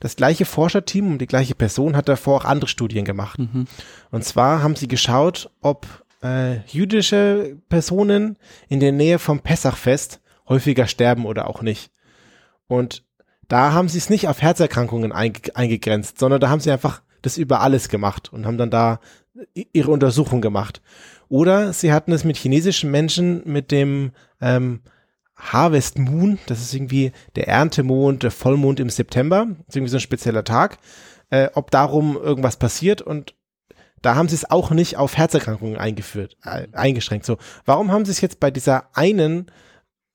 [0.00, 3.38] das gleiche Forscherteam um die gleiche Person hat davor auch andere Studien gemacht.
[3.38, 3.66] Mhm.
[4.10, 5.86] Und zwar haben sie geschaut, ob
[6.22, 8.36] äh, jüdische Personen
[8.68, 11.90] in der Nähe vom Pessachfest häufiger sterben oder auch nicht.
[12.66, 13.04] Und
[13.46, 17.38] da haben sie es nicht auf Herzerkrankungen einge eingegrenzt, sondern da haben sie einfach das
[17.38, 19.00] über alles gemacht und haben dann da
[19.72, 20.82] ihre Untersuchung gemacht.
[21.28, 24.80] Oder sie hatten es mit chinesischen Menschen mit dem ähm,
[25.36, 29.96] Harvest Moon, das ist irgendwie der Erntemond, der Vollmond im September, das ist irgendwie so
[29.98, 30.78] ein spezieller Tag,
[31.30, 33.34] äh, ob darum irgendwas passiert und
[34.02, 37.26] da haben sie es auch nicht auf Herzerkrankungen eingeführt, äh, eingeschränkt.
[37.26, 39.50] So, warum haben sie es jetzt bei dieser einen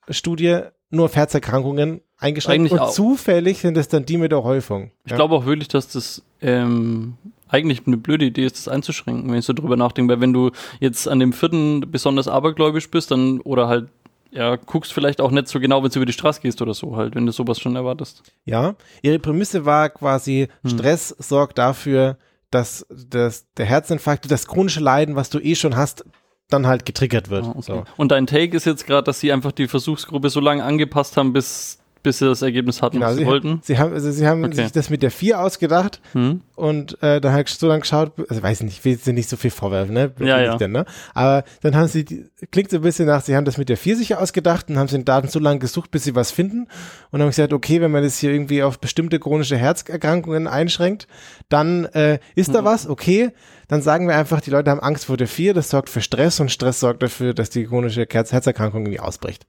[0.09, 2.91] Studie nur auf Herzerkrankungen eingeschränkt Eigentlich und auch.
[2.91, 4.91] zufällig sind es dann die mit der Häufung?
[5.05, 7.17] Ich glaube auch wirklich, dass das ähm,
[7.53, 10.13] eigentlich eine blöde Idee ist, das einzuschränken, wenn ich so drüber nachdenke.
[10.13, 13.87] Weil wenn du jetzt an dem vierten besonders abergläubisch bist, dann oder halt
[14.31, 16.95] ja, guckst vielleicht auch nicht so genau, wenn du über die Straße gehst oder so
[16.97, 18.23] halt, wenn du sowas schon erwartest.
[18.45, 20.71] Ja, ihre Prämisse war quasi, Hm.
[20.71, 22.17] Stress sorgt dafür,
[22.49, 26.03] dass, dass der Herzinfarkt, das chronische Leiden, was du eh schon hast,
[26.49, 27.45] dann halt getriggert wird.
[27.45, 27.61] Ah, okay.
[27.61, 27.83] so.
[27.97, 31.31] Und dein Take ist jetzt gerade, dass sie einfach die Versuchsgruppe so lange angepasst haben,
[31.33, 33.59] bis, bis sie das Ergebnis hatten, Genau, was sie sie, wollten.
[33.63, 34.55] sie haben, also sie haben Okay.
[34.55, 36.41] sich das mit der 4 ausgedacht Hm?
[36.55, 39.37] und äh, dann halt so lange geschaut, also weiß nicht, ich will sie nicht so
[39.37, 40.11] viel vorwerfen, ne?
[40.19, 40.57] Ja, ja.
[40.57, 40.85] Denn, ne?
[41.13, 43.77] Aber dann haben sie, die, klingt so ein bisschen nach, sie haben das mit der
[43.77, 46.67] 4 sich ausgedacht und haben sie den Daten so lange gesucht, bis sie was finden
[47.11, 51.07] und haben gesagt, okay, wenn man das hier irgendwie auf bestimmte chronische Herzerkrankungen einschränkt,
[51.49, 52.53] dann äh, ist Mhm.
[52.53, 53.31] da was, okay,
[53.69, 56.39] dann sagen wir einfach, die Leute haben Angst vor der 4, das sorgt für Stress
[56.39, 59.47] und Stress sorgt dafür, dass die chronische Herz Herzerkrankung irgendwie ausbricht.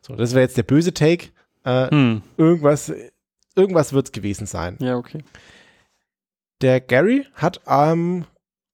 [0.00, 1.28] So, das wäre jetzt der böse Take.
[1.64, 2.22] Äh, Hm.
[2.36, 2.92] irgendwas,
[3.56, 4.76] irgendwas wird's gewesen sein.
[4.80, 5.18] Ja, okay.
[6.60, 8.24] Der Gary hat ähm,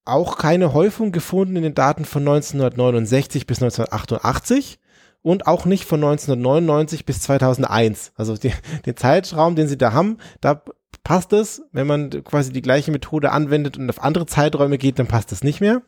[0.04, 4.78] auch keine Häufung gefunden in den Daten von 1969 bis 1988
[5.22, 8.12] und auch nicht von 1999 bis 2001.
[8.16, 8.52] Also die,
[8.86, 10.62] den Zeitraum, den sie da haben, da
[11.04, 11.62] passt es.
[11.72, 15.42] Wenn man quasi die gleiche Methode anwendet und auf andere Zeiträume geht, dann passt es
[15.44, 15.82] nicht mehr.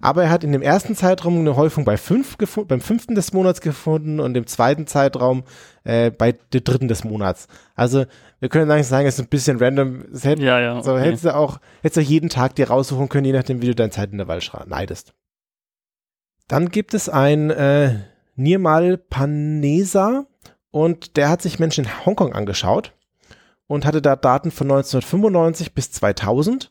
[0.00, 3.60] Aber er hat in dem ersten Zeitraum eine Häufung bei fünf beim fünften des Monats
[3.60, 5.42] gefunden und im zweiten Zeitraum
[5.84, 7.48] äh, bei der dritten des Monats.
[7.74, 8.04] Also
[8.40, 10.04] wir können eigentlich sagen, es ist ein bisschen random.
[10.12, 10.82] Es hätte, Ja, ja.
[10.82, 11.02] so okay.
[11.04, 13.90] hättest du auch, hättest du jeden Tag dir raussuchen können, je nachdem, wie du deine
[13.90, 15.14] Zeit in der Wahl schra- neidest.
[16.46, 17.96] Dann gibt es ein äh,
[18.36, 20.26] Nirmal Panesa
[20.70, 22.92] und der hat sich Menschen in Hongkong angeschaut
[23.66, 26.70] und hatte da Daten von 1995 bis 2000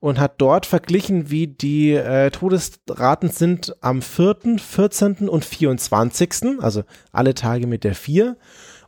[0.00, 5.28] und hat dort verglichen, wie die äh, Todesraten sind am 4., 14.
[5.28, 6.82] und 24., also
[7.12, 8.36] alle Tage mit der 4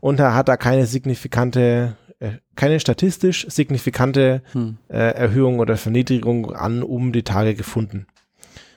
[0.00, 4.78] und er hat da keine signifikante, äh, keine statistisch signifikante Hm.
[4.88, 8.06] äh, Erhöhung oder Verniedrigung an um die Tage gefunden.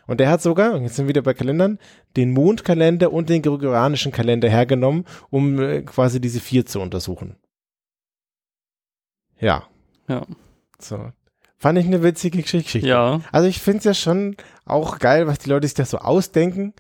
[0.08, 1.80] Und der hat sogar, jetzt sind wir wieder bei Kalendern,
[2.15, 7.38] den Mondkalender und den gregorianischen Kalender hergenommen, um äh, quasi diese vier zu untersuchen.
[9.39, 9.63] Ja.
[10.08, 10.28] Ja.
[10.78, 11.12] So.
[11.65, 12.78] Fand ich eine witzige Geschichte.
[12.78, 13.21] Ja.
[13.32, 14.36] Also ich finde es ja schon
[14.67, 16.73] auch geil, was die Leute sich da so ausdenken.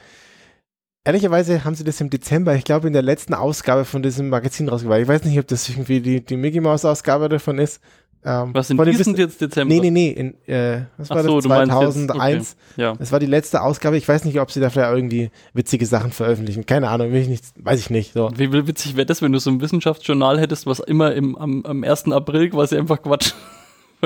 [1.03, 4.69] Ehrlicherweise haben sie das im Dezember, ich glaube in der letzten Ausgabe von diesem Magazin
[4.69, 5.01] rausgebracht.
[5.01, 7.81] Ich weiß nicht, ob das irgendwie die, die Mickey Mouse Ausgabe davon ist.
[8.23, 9.73] Ähm, Was in diesem Wissen- jetzt Dezember?
[9.73, 11.43] Nee, nee, nee, in, äh, was war Ach so, das?
[11.45, 12.55] du meinst jetzt, 2001.
[12.75, 12.81] okay.
[12.83, 12.93] Ja.
[12.93, 13.97] Das war die letzte Ausgabe.
[13.97, 16.67] Ich weiß nicht, ob sie dafür irgendwie witzige Sachen veröffentlichen.
[16.67, 18.13] Keine Ahnung, ich nicht, weiß ich nicht.
[18.13, 18.29] So.
[18.37, 21.83] Wie witzig wäre das, wenn du so ein Wissenschaftsjournal hättest, was immer im, am, am
[21.83, 22.11] 1.
[22.11, 23.33] April quasi einfach Quatsch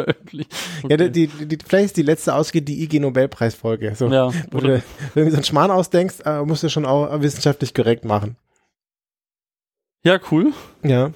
[0.03, 0.51] veröffentlicht.
[0.83, 1.09] Ja, Okay.
[1.09, 3.93] die, die, die, vielleicht ist die letzte Ausgabe die IG Nobelpreisfolge.
[3.95, 4.07] So.
[4.09, 4.81] Ja, Wo du
[5.15, 8.35] irgendwie so einen Schmarrn ausdenkst, äh, musst du schon auch wissenschaftlich korrekt machen.
[10.03, 10.53] ja, cool.
[10.83, 11.11] Ja.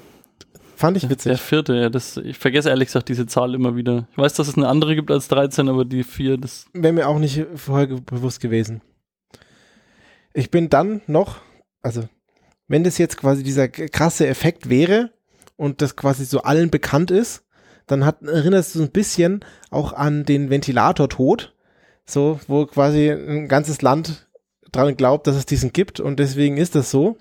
[0.75, 1.39] Fand ich Der witzig.
[1.39, 4.07] vierte, ja, das, ich vergesse ehrlich gesagt diese Zahl immer wieder.
[4.11, 7.07] Ich weiß, dass es eine andere gibt als 13, aber die vier, das, Wäre mir
[7.07, 8.81] auch nicht vorher bewusst gewesen.
[10.33, 11.37] Ich bin dann noch
[11.81, 12.07] also
[12.69, 15.11] wenn das jetzt quasi dieser krasse Effekt wäre
[15.57, 17.42] und das quasi so allen bekannt ist,
[17.87, 21.53] dann hat, erinnert es so ein bisschen auch an den Ventilatortod,
[22.05, 24.27] so, wo quasi ein ganzes Land
[24.71, 27.17] dran glaubt, dass es diesen gibt und deswegen ist das so.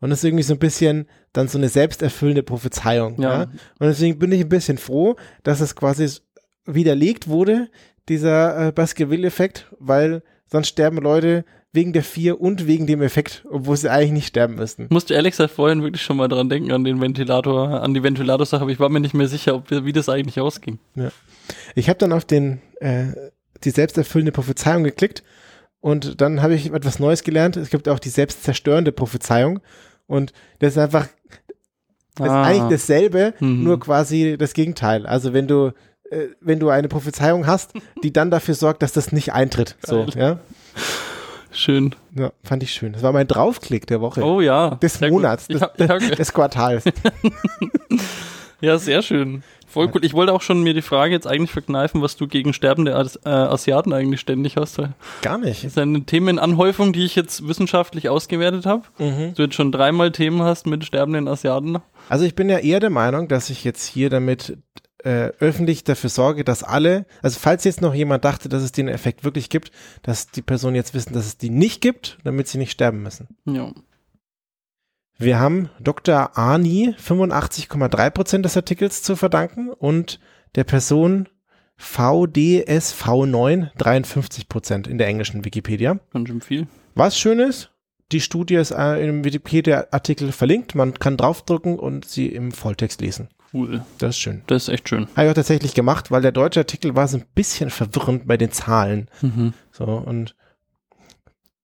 [0.00, 3.20] Und das ist irgendwie so ein bisschen dann so eine selbsterfüllende Prophezeiung.
[3.20, 3.42] Ja.
[3.42, 3.42] ja?
[3.78, 6.08] Und deswegen bin ich ein bisschen froh, dass es quasi
[6.66, 7.68] widerlegt wurde,
[8.08, 13.76] dieser äh, Baskerville-Effekt, weil sonst sterben Leute wegen der vier und wegen dem Effekt, obwohl
[13.76, 14.88] sie eigentlich nicht sterben müssten.
[14.90, 18.62] Musste ehrlich gesagt vorhin wirklich schon mal dran denken, an den Ventilator, an die Ventilatorsache,
[18.62, 20.78] aber ich war mir nicht mehr sicher, ob, wie das eigentlich ausging.
[20.94, 21.10] Ja.
[21.74, 23.06] Ich habe dann auf den, äh,
[23.64, 25.22] die selbsterfüllende Prophezeiung geklickt
[25.80, 27.56] und dann habe ich etwas Neues gelernt.
[27.56, 29.60] Es gibt auch die selbstzerstörende Prophezeiung
[30.06, 31.08] und das ist einfach,
[32.16, 32.42] das ah.
[32.42, 33.64] ist eigentlich dasselbe, mhm.
[33.64, 35.06] nur quasi das Gegenteil.
[35.06, 35.72] Also wenn du
[36.10, 39.76] äh, wenn du eine Prophezeiung hast, die dann dafür sorgt, dass das nicht eintritt.
[39.82, 40.38] So, ja.
[41.52, 41.94] Schön.
[42.14, 42.92] Ja, fand ich schön.
[42.92, 44.22] Das war mein Draufklick der Woche.
[44.22, 44.76] Oh ja.
[44.76, 46.84] Des Monats, des, ja, des Quartals.
[48.60, 49.42] ja, sehr schön.
[49.72, 50.04] Voll cool.
[50.04, 53.16] Ich wollte auch schon mir die Frage jetzt eigentlich verkneifen, was du gegen sterbende As
[53.24, 54.78] äh, Asiaten eigentlich ständig hast.
[55.22, 55.64] Gar nicht.
[55.64, 58.82] Das ist eine Themenanhäufung, die ich jetzt wissenschaftlich ausgewertet habe.
[58.98, 59.32] Mhm.
[59.34, 61.78] Du jetzt schon dreimal Themen hast mit sterbenden Asiaten.
[62.10, 64.58] Also ich bin ja eher der Meinung, dass ich jetzt hier damit
[65.04, 68.88] äh, öffentlich dafür sorge, dass alle, also falls jetzt noch jemand dachte, dass es den
[68.88, 69.70] Effekt wirklich gibt,
[70.02, 73.28] dass die Personen jetzt wissen, dass es die nicht gibt, damit sie nicht sterben müssen.
[73.44, 73.72] Ja.
[75.18, 76.36] Wir haben Dr.
[76.36, 80.18] Arni 85,3 Prozent des Artikels zu verdanken und
[80.54, 81.28] der Person
[81.78, 85.98] VDSV9 53 Prozent in der englischen Wikipedia.
[86.12, 86.66] Ganz schön viel.
[86.94, 87.70] Was schön ist,
[88.12, 90.74] die Studie ist äh, im Wikipedia-Artikel verlinkt.
[90.74, 93.28] Man kann draufdrücken und sie im Volltext lesen.
[93.52, 93.84] Cool.
[93.98, 94.42] Das ist schön.
[94.46, 95.08] Das ist echt schön.
[95.14, 98.36] Habe ich auch tatsächlich gemacht, weil der deutsche Artikel war so ein bisschen verwirrend bei
[98.36, 99.08] den Zahlen.
[99.20, 99.52] Mhm.
[99.70, 100.34] So, und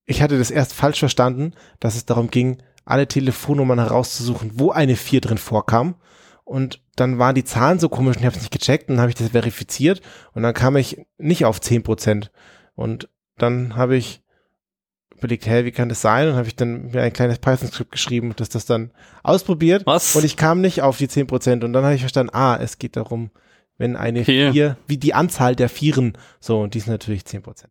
[0.04, 4.96] ich hatte das erst falsch verstanden, dass es darum ging, alle Telefonnummern herauszusuchen, wo eine
[4.96, 5.96] 4 drin vorkam.
[6.44, 9.02] Und dann waren die Zahlen so komisch und ich habe es nicht gecheckt und dann
[9.02, 10.00] habe ich das verifiziert
[10.32, 12.30] und dann kam ich nicht auf 10 Prozent.
[12.74, 14.22] Und dann habe ich
[15.18, 16.28] überlegt, hä, wie kann das sein?
[16.28, 18.90] Und habe ich dann mir ein kleines Python-Skript geschrieben, dass das dann
[19.22, 19.84] ausprobiert.
[19.86, 20.16] Was?
[20.16, 21.64] Und ich kam nicht auf die 10%.
[21.64, 23.30] Und dann habe ich verstanden, ah, es geht darum,
[23.76, 24.50] wenn eine okay.
[24.52, 27.66] vier, wie die Anzahl der Vieren, so, und die ist natürlich 10%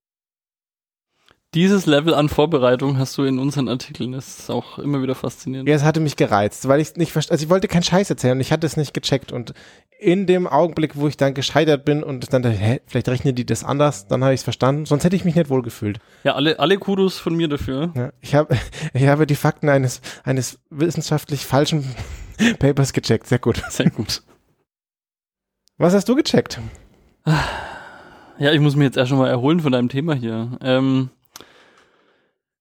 [1.53, 4.11] dieses Level an Vorbereitung hast du in unseren Artikeln.
[4.11, 5.67] Das ist auch immer wieder faszinierend.
[5.69, 7.31] Ja, es hatte mich gereizt, weil ich nicht verstehe.
[7.31, 9.31] Also ich wollte keinen Scheiß erzählen und ich hatte es nicht gecheckt.
[9.31, 9.53] Und
[9.99, 13.45] in dem Augenblick, wo ich dann gescheitert bin und dann dachte, hä, vielleicht rechnen die
[13.45, 14.85] das anders, dann habe ich es verstanden.
[14.85, 15.99] Sonst hätte ich mich nicht wohl gefühlt.
[16.23, 17.91] Ja, alle, alle Kudos von mir dafür.
[17.95, 18.57] Ja, ich habe
[18.93, 21.85] ich habe die Fakten eines, eines wissenschaftlich falschen
[22.59, 23.27] Papers gecheckt.
[23.27, 23.63] Sehr gut.
[23.69, 24.21] Sehr gut.
[25.77, 26.59] Was hast du gecheckt?
[28.39, 30.57] Ja, ich muss mich jetzt erst schon mal erholen von deinem Thema hier.
[30.61, 31.09] Ähm,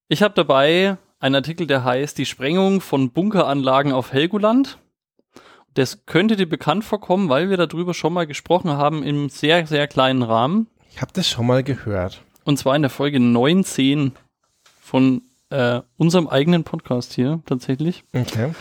[0.08, 4.78] ich habe dabei einen Artikel, der heißt Die Sprengung von Bunkeranlagen auf Helgoland.
[5.74, 9.86] Das könnte dir bekannt vorkommen, weil wir darüber schon mal gesprochen haben im sehr, sehr
[9.88, 10.68] kleinen Rahmen.
[10.90, 12.22] Ich habe das schon mal gehört.
[12.44, 14.12] Und zwar in der Folge 19
[14.80, 18.04] von äh, unserem eigenen Podcast hier tatsächlich.
[18.14, 18.52] Okay.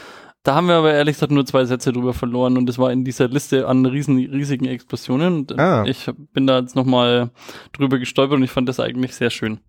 [0.43, 3.03] Da haben wir aber ehrlich gesagt nur zwei Sätze drüber verloren und das war in
[3.03, 5.37] dieser Liste an riesen, riesigen Explosionen.
[5.37, 5.85] Und ah.
[5.85, 7.31] Ich bin da jetzt nochmal
[7.73, 9.59] drüber gestolpert und ich fand das eigentlich sehr schön.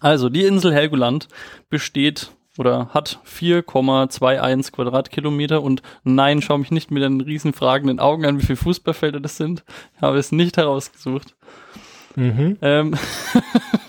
[0.00, 1.28] Also, die Insel Helgoland
[1.70, 8.26] besteht oder hat 4,21 Quadratkilometer und nein, schau mich nicht mit den riesen fragenden Augen
[8.26, 9.64] an, wie viele Fußballfelder das sind.
[9.96, 11.36] Ich habe es nicht herausgesucht.
[12.16, 12.58] Mhm.
[12.60, 12.96] Ähm,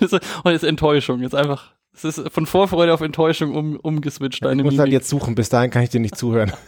[0.00, 4.44] und jetzt Enttäuschung, jetzt einfach, es ist von Vorfreude auf Enttäuschung um, umgeswitcht.
[4.44, 6.52] Ich muss halt jetzt suchen, bis dahin kann ich dir nicht zuhören.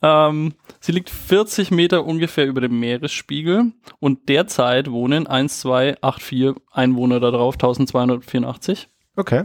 [0.00, 6.22] Ähm, sie liegt 40 Meter ungefähr über dem Meeresspiegel und derzeit wohnen 1, 2, 8,
[6.22, 8.88] 4 Einwohner da drauf, 1284.
[9.16, 9.44] Okay.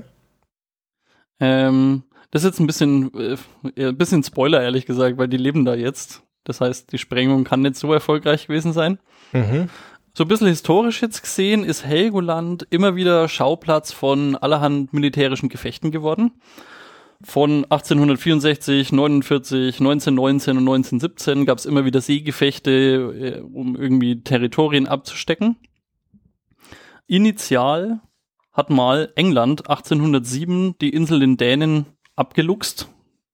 [1.39, 5.65] Ähm, das ist jetzt ein bisschen, äh, ein bisschen Spoiler, ehrlich gesagt, weil die leben
[5.65, 6.23] da jetzt.
[6.43, 8.99] Das heißt, die Sprengung kann nicht so erfolgreich gewesen sein.
[9.31, 9.69] Mhm.
[10.13, 15.89] So ein bisschen historisch jetzt gesehen ist Helgoland immer wieder Schauplatz von allerhand militärischen Gefechten
[15.89, 16.31] geworden
[17.21, 24.87] von 1864, 49, 1919 und 1917 gab es immer wieder Seegefechte, äh, um irgendwie Territorien
[24.87, 25.57] abzustecken.
[27.07, 28.01] Initial
[28.51, 32.87] hat mal England 1807 die Insel den Dänen abgeluchst.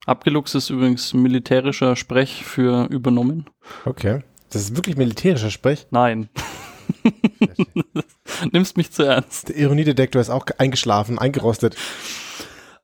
[0.05, 3.45] Abgeluchst ist übrigens militärischer Sprech für übernommen.
[3.85, 4.23] Okay.
[4.49, 5.85] Das ist wirklich militärischer Sprech?
[5.91, 6.29] Nein.
[8.51, 9.49] Nimmst mich zu ernst.
[9.49, 11.75] Der Ironiedetektor ist auch eingeschlafen, eingerostet.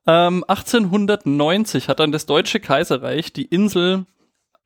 [0.06, 4.06] Ähm, 1890 hat dann das Deutsche Kaiserreich die Insel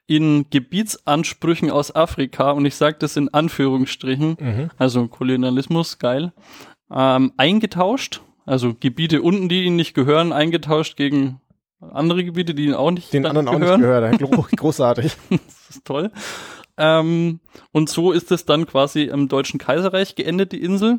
[0.06, 4.70] in Gebietsansprüchen aus Afrika, und ich sage das in Anführungsstrichen, mhm.
[4.76, 6.32] also Kolonialismus, geil,
[6.92, 8.20] ähm, eingetauscht.
[8.44, 11.40] Also Gebiete unten, die ihnen nicht gehören, eingetauscht gegen
[11.80, 14.18] andere Gebiete, die ihnen auch nicht Den dann anderen auch nicht gehören.
[14.56, 15.16] Großartig.
[15.30, 16.10] Das ist toll.
[16.76, 17.38] Ähm,
[17.70, 20.98] und so ist es dann quasi im Deutschen Kaiserreich geendet, die Insel.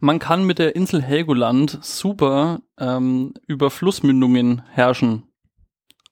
[0.00, 5.24] Man kann mit der Insel Helgoland super ähm, über Flussmündungen herrschen.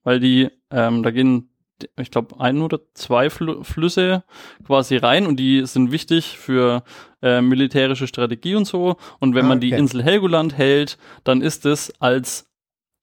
[0.03, 1.51] Weil die, ähm, da gehen,
[1.99, 4.25] ich glaube, ein oder zwei Fl Flüsse
[4.67, 6.85] quasi rein und die sind wichtig für
[7.23, 8.97] äh, militärische Strategie und so.
[9.19, 9.79] Und wenn Ah, man die okay.
[9.81, 12.51] Insel Helgoland hält, dann ist es als,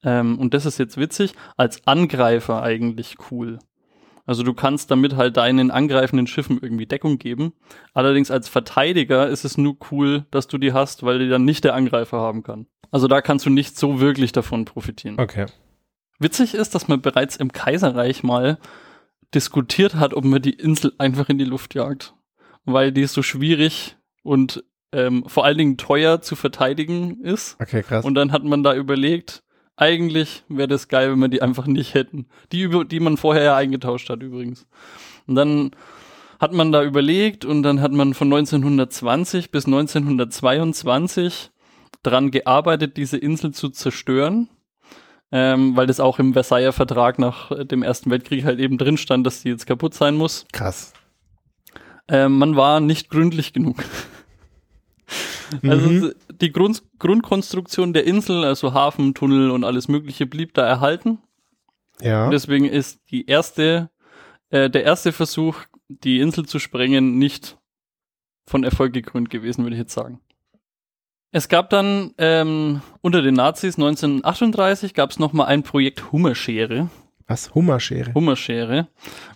[0.03, 3.59] ähm, und das ist jetzt witzig, als Angreifer eigentlich cool.
[4.27, 7.53] Also du kannst damit halt deinen angreifenden Schiffen irgendwie Deckung geben.
[7.93, 11.63] Allerdings als Verteidiger ist es nur cool, dass du die hast, weil die dann nicht
[11.63, 12.67] der Angreifer haben kann.
[12.91, 15.17] Also da kannst du nicht so wirklich davon profitieren.
[15.17, 15.45] Okay.
[16.19, 18.59] Witzig ist, dass man bereits im Kaiserreich mal
[19.33, 22.13] diskutiert hat, ob man die Insel einfach in die Luft jagt.
[22.65, 27.55] Weil die so schwierig und ähm, vor allen Dingen teuer zu verteidigen ist.
[27.61, 28.03] Okay, krass.
[28.03, 29.43] Und dann hat man da überlegt,
[29.77, 32.25] eigentlich wäre das geil, wenn wir die einfach nicht hätten.
[32.51, 34.67] Die, über die man vorher ja eingetauscht hat übrigens.
[35.27, 35.71] Und dann
[36.39, 41.51] hat man da überlegt und dann hat man von 1920 bis 1922
[42.03, 44.49] dran gearbeitet, diese Insel zu zerstören.
[45.29, 48.95] Ähm, weil das auch im Versailler Vertrag nach äh, dem Ersten Weltkrieg halt eben drin
[48.95, 50.45] stand, dass die jetzt kaputt sein muss.
[50.53, 50.93] krass.
[52.07, 53.83] Ähm, man war nicht gründlich genug.
[55.63, 56.13] Also Mhm.
[56.41, 61.19] die Grund Grundkonstruktion der Insel, also Hafen, Tunnel und alles Mögliche, blieb da erhalten.
[62.01, 62.29] Ja.
[62.29, 63.89] Deswegen ist die erste,
[64.49, 65.57] äh, der erste Versuch,
[65.87, 67.57] die Insel zu sprengen, nicht
[68.45, 70.19] von Erfolg gekrönt gewesen, würde ich jetzt sagen.
[71.31, 76.89] Es gab dann ähm, unter den Nazis 1938 gab es nochmal ein Projekt Hummerschere.
[77.27, 77.53] Was?
[77.53, 78.13] Hummerschere.
[78.13, 78.87] Hummerschere,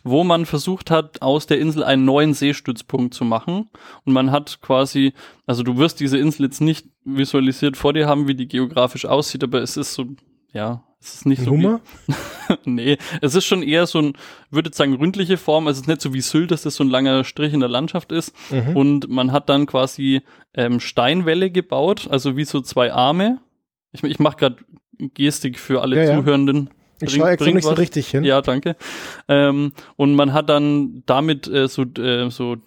[0.04, 3.70] wo man versucht hat, aus der Insel einen neuen Seestützpunkt zu machen.
[4.06, 5.14] Und man hat quasi,
[5.46, 9.44] also du wirst diese Insel jetzt nicht visualisiert vor dir haben, wie die geografisch aussieht,
[9.44, 10.06] aber es ist so,
[10.54, 11.52] ja, es ist nicht Ein so.
[11.52, 11.82] Hummer?
[12.08, 12.14] Wie,
[12.70, 14.14] nee, es ist schon eher so ein,
[14.52, 15.68] würde jetzt sagen, ründliche Form.
[15.68, 17.70] Also es ist nicht so wie Sylt, dass das so ein langer Strich in der
[17.70, 18.34] Landschaft ist.
[18.52, 18.78] Mhm.
[18.78, 20.22] Und man hat dann quasi
[20.54, 23.40] ähm, Steinwälle gebaut, also wie so zwei Arme.
[23.92, 24.58] Ich, ich mache gerade
[25.16, 26.68] Gestik für alle Ja, ja.
[27.02, 28.24] Ich schaue extra nicht so richtig hin.
[28.24, 28.76] Ja, danke.
[29.28, 32.58] Ähm, und man hat dann damit äh, so, äh, so,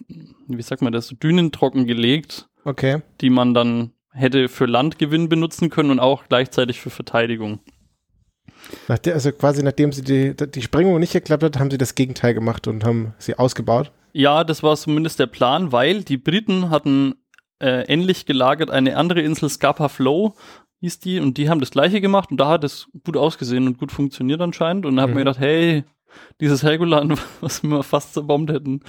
[0.49, 3.03] wie sagt man das, so Dünen trocken gelegt, Okay.
[3.20, 7.61] die man dann hätte für Landgewinn benutzen können und auch gleichzeitig für Verteidigung.
[8.88, 11.94] Nach der, also quasi nachdem sie die, die Sprengung nicht geklappt hat, haben sie das
[11.94, 13.92] Gegenteil gemacht und haben sie ausgebaut.
[14.12, 17.16] Ja, das war zumindest der Plan, weil die Briten hatten
[17.61, 20.35] äh, ähnlich gelagert eine andere Insel, Scapa Flow
[20.85, 23.79] hieß die, und die haben das gleiche gemacht und da hat es gut ausgesehen und
[23.79, 24.85] gut funktioniert anscheinend.
[24.87, 25.14] Und dann hat Mhm.
[25.14, 25.85] man gedacht, hey,
[26.40, 28.81] dieses Helgoland, was wir fast zerbombt hätten,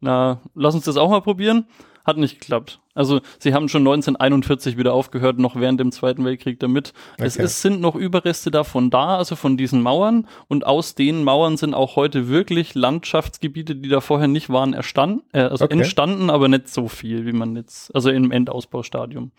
[0.00, 1.66] na, lass uns das auch mal probieren.
[2.06, 2.80] Hat nicht geklappt.
[2.94, 6.92] Also sie haben schon 1941 wieder aufgehört, noch während dem Zweiten Weltkrieg damit.
[7.16, 7.44] Es Okay.
[7.46, 10.28] ist, sind noch Überreste davon da, also von diesen Mauern.
[10.46, 15.22] Und aus den Mauern sind auch heute wirklich Landschaftsgebiete, die da vorher nicht waren, erstanden,
[15.32, 15.78] äh, also Okay.
[15.78, 19.32] entstanden, aber nicht so viel, wie man jetzt, also im Endausbaustadium.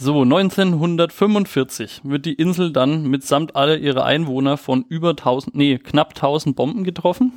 [0.00, 6.10] So, 1945 wird die Insel dann mitsamt aller ihrer Einwohner von über 1000, nee, knapp
[6.10, 7.32] 1000 Bomben getroffen,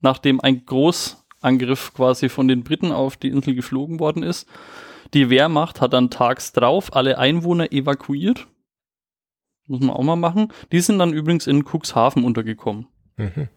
[0.00, 4.46] nachdem ein Großangriff quasi von den Briten auf die Insel geflogen worden ist.
[5.14, 8.46] Die Wehrmacht hat dann tags drauf alle Einwohner evakuiert.
[9.66, 10.52] Muss man auch mal machen.
[10.70, 12.86] Die sind dann übrigens in Cuxhaven untergekommen.
[13.16, 13.48] Mhm.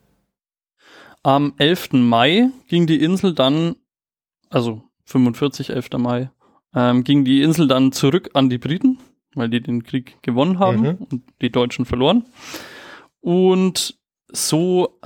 [1.21, 1.89] Am 11.
[1.93, 3.75] Mai ging die Insel dann,
[4.49, 5.89] also 45, 11.
[5.97, 6.31] Mai,
[6.75, 8.99] ähm, ging die Insel dann zurück an die Briten,
[9.35, 10.95] weil die den Krieg gewonnen haben Mhm.
[11.09, 12.25] und die Deutschen verloren.
[13.19, 13.97] Und
[14.31, 14.99] so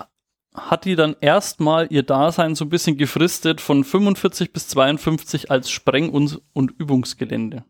[0.54, 5.70] hat die dann erstmal ihr Dasein so ein bisschen gefristet von 45 bis 52 als
[5.70, 7.66] Spreng- und, und Übungsgelände.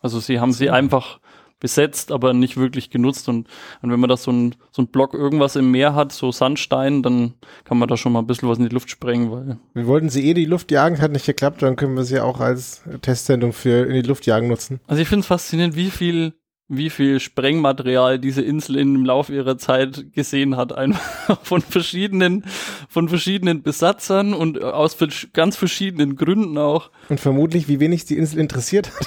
[0.00, 1.20] Also sie haben sie einfach
[1.60, 3.28] besetzt, aber nicht wirklich genutzt.
[3.28, 3.48] Und,
[3.82, 7.02] und wenn man da so ein, so ein Block irgendwas im Meer hat, so Sandstein,
[7.02, 9.86] dann kann man da schon mal ein bisschen was in die Luft sprengen, weil Wir
[9.86, 12.40] wollten sie eh in die Luft jagen, hat nicht geklappt, dann können wir sie auch
[12.40, 14.80] als Testsendung für in die Luft jagen nutzen.
[14.86, 16.34] Also ich finde es faszinierend, wie viel,
[16.68, 20.72] wie viel Sprengmaterial diese Insel im Laufe ihrer Zeit gesehen hat.
[20.72, 22.44] Einfach von verschiedenen,
[22.88, 24.98] von verschiedenen Besatzern und aus
[25.32, 26.90] ganz verschiedenen Gründen auch.
[27.08, 29.06] Und vermutlich, wie wenig die Insel interessiert hat.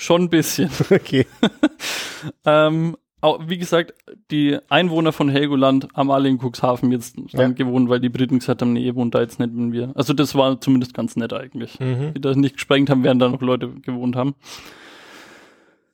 [0.00, 0.70] Schon ein bisschen.
[0.90, 1.26] okay.
[2.46, 3.94] ähm, auch, wie gesagt,
[4.30, 7.48] die Einwohner von Helgoland haben alle in Cuxhaven jetzt Ja.
[7.48, 9.90] gewohnt, weil die Briten gesagt haben, nee, ihr wohnt da jetzt nicht, wenn wir.
[9.96, 11.80] Also das war zumindest ganz nett eigentlich.
[11.80, 12.14] Mhm.
[12.14, 14.36] die das nicht gesprengt haben, während da noch Leute gewohnt haben.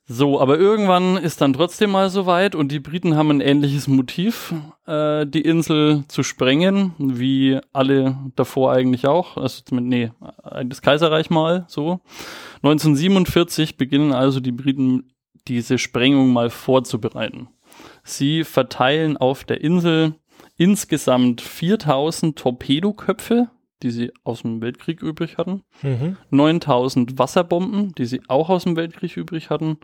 [0.07, 4.53] So, aber irgendwann ist dann trotzdem mal soweit und die Briten haben ein ähnliches Motiv,
[4.85, 9.35] äh, die Insel zu sprengen, wie alle davor eigentlich auch.
[9.37, 10.11] Also, nee,
[10.63, 12.01] das Kaiserreich mal so.
[12.57, 15.11] 1947 beginnen also die Briten
[15.47, 17.49] diese Sprengung mal vorzubereiten.
[18.03, 20.15] Sie verteilen auf der Insel
[20.57, 23.49] insgesamt 4000 Torpedoköpfe,
[23.83, 26.17] die sie aus dem Weltkrieg übrig hatten, Mhm.
[26.29, 29.77] 9000 Wasserbomben, die sie auch aus dem Weltkrieg übrig hatten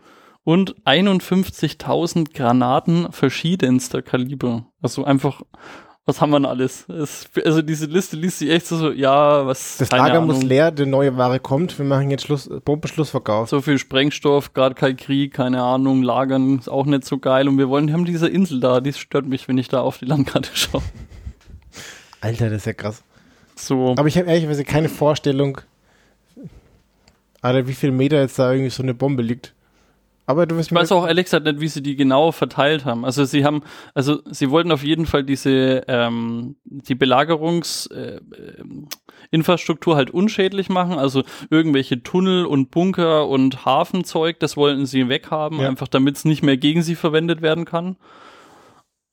[0.44, 4.66] und 51.000 Granaten verschiedenster Kaliber.
[4.80, 5.42] Also einfach,
[6.04, 6.88] was haben wir denn alles?
[6.88, 9.76] Es, also diese Liste liest sich echt so, ja, was.
[9.76, 10.26] Das Lager Ahnung.
[10.26, 11.78] muss leer, die neue Ware kommt.
[11.78, 13.48] Wir machen jetzt Schluss, Bombenschlussverkauf.
[13.48, 17.46] So viel Sprengstoff, gerade kein Krieg, keine Ahnung, Lagern ist auch nicht so geil.
[17.48, 19.98] Und wir wollen, wir haben diese Insel da, die stört mich, wenn ich da auf
[19.98, 20.82] die Landkarte schaue.
[22.20, 23.04] Alter, das ist ja krass.
[23.54, 25.60] So, Aber ich habe ehrlicherweise keine Vorstellung,
[27.40, 29.54] Alter, wie viel Meter jetzt da irgendwie so eine Bombe liegt.
[30.26, 33.04] Aber du ich weiß auch ehrlich gesagt nicht, wie sie die genau verteilt haben.
[33.04, 40.10] Also sie haben, also sie wollten auf jeden Fall diese, ähm, die Belagerungsinfrastruktur äh, halt
[40.12, 40.98] unschädlich machen.
[40.98, 45.68] Also irgendwelche Tunnel und Bunker und Hafenzeug, das wollten sie weghaben, Ja.
[45.68, 47.96] einfach damit es nicht mehr gegen sie verwendet werden kann.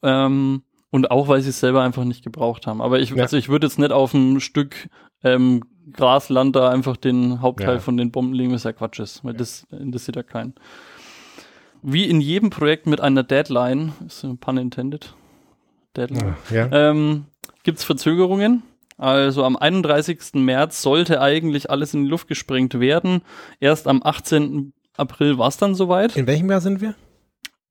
[0.03, 0.61] Ähm,
[0.91, 2.81] und auch, weil sie es selber einfach nicht gebraucht haben.
[2.81, 3.23] Aber ich, Ja.
[3.23, 4.89] also ich würde jetzt nicht auf ein Stück
[5.23, 7.79] ähm, Grasland da einfach den Hauptteil Ja.
[7.79, 10.53] von den Bomben legen, was ja Quatsch ist, weil das interessiert ja keinen.
[11.81, 15.13] Wie in jedem Projekt mit einer Deadline, ist ein pun intended,
[15.95, 16.69] Deadline, Ja.
[16.71, 17.25] ähm,
[17.63, 18.63] gibt es Verzögerungen.
[18.97, 20.43] Also am 31.
[20.43, 23.21] März sollte eigentlich alles in die Luft gesprengt werden.
[23.61, 24.73] Erst am 18.
[24.97, 26.17] April war es dann soweit.
[26.17, 26.95] In welchem Jahr sind wir?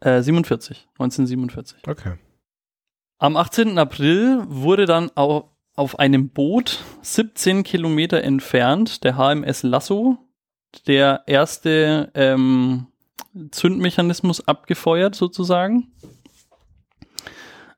[0.00, 1.80] Äh, 47, 1947.
[1.86, 2.14] Okay.
[3.18, 3.78] Am 18.
[3.78, 10.18] April wurde dann au- auf einem Boot 17 Kilometer entfernt, der HMS Lasso,
[10.86, 12.86] der erste ähm,
[13.50, 15.92] Zündmechanismus abgefeuert sozusagen.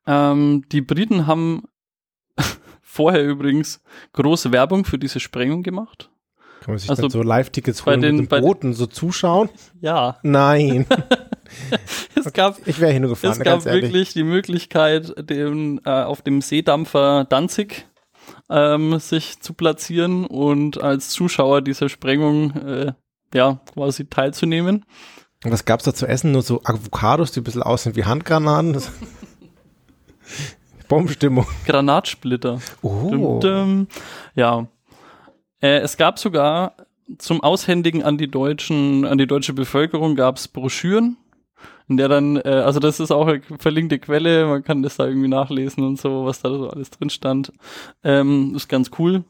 [0.07, 1.65] Ähm, die Briten haben
[2.83, 3.83] vorher übrigens
[4.13, 6.11] große Werbung für diese Sprengung gemacht.
[6.61, 9.49] Kann man sich Also dann so Live-Tickets holen den- mit den- Booten so zuschauen?
[9.81, 10.87] Ja, Nein.
[12.15, 17.27] es gab Ich wäre hingefahren, Es gab wirklich die Möglichkeit, den, äh, auf dem Seedampfer
[17.29, 17.87] Danzig
[18.49, 22.93] ähm, sich zu platzieren und als Zuschauer dieser Sprengung äh,
[23.35, 24.85] ja quasi teilzunehmen.
[25.45, 26.33] Und was gab's da zu essen?
[26.33, 28.83] Nur so Avocados, die ein bisschen aussehen wie Handgranaten?
[30.89, 31.47] Bombenstimmung.
[31.67, 32.61] Granatsplitter.
[32.83, 33.09] Oh.
[33.11, 33.89] Dum, dum.
[34.35, 34.67] Ja.
[35.63, 36.75] Äh, es gab sogar
[37.19, 41.17] zum Aushändigen an die deutschen, an die deutsche Bevölkerung gab es Broschüren,
[41.91, 45.07] in der dann, äh, also das ist auch eine verlinkte Quelle, man kann das da
[45.07, 47.53] irgendwie nachlesen und so, was da so alles drin stand.
[48.05, 49.25] Ähm, ist ganz cool.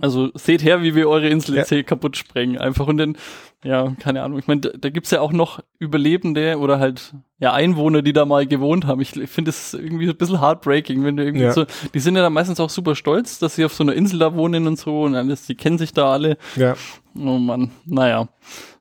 [0.00, 1.60] Also seht her, wie wir eure Insel Ja.
[1.60, 2.58] jetzt hier kaputt sprengen.
[2.58, 3.16] Einfach und dann,
[3.64, 4.38] ja, keine Ahnung.
[4.38, 8.24] Ich meine, da, da gibt's ja auch noch Überlebende oder halt ja Einwohner, die da
[8.26, 9.00] mal gewohnt haben.
[9.00, 11.52] Ich finde es irgendwie ein bisschen heartbreaking, wenn du irgendwie Ja.
[11.52, 14.18] so, die sind ja dann meistens auch super stolz, dass sie auf so einer Insel
[14.18, 16.36] da wohnen und so und alles, die kennen sich da alle.
[16.56, 16.74] Ja.
[17.18, 18.28] Oh Mann, naja.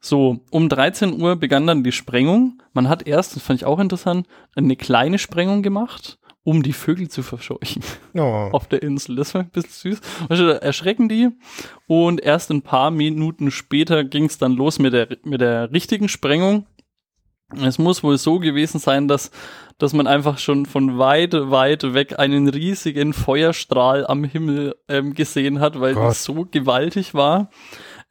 [0.01, 2.61] So, um 13 Uhr begann dann die Sprengung.
[2.73, 7.09] Man hat erst, das fand ich auch interessant, eine kleine Sprengung gemacht, um die Vögel
[7.09, 7.81] zu verscheuchen
[8.13, 8.19] Oh.
[8.53, 9.17] auf der Insel.
[9.17, 10.01] Das war ein bisschen süß.
[10.29, 11.29] Da erschrecken die
[11.87, 16.07] und erst ein paar Minuten später ging es dann los mit der, mit der richtigen
[16.07, 16.67] Sprengung.
[17.61, 19.31] Es muss wohl so gewesen sein, dass,
[19.77, 25.59] dass man einfach schon von weit, weit weg einen riesigen Feuerstrahl am Himmel ähm, gesehen
[25.59, 26.09] hat, weil Gott.
[26.09, 27.49] das so gewaltig war.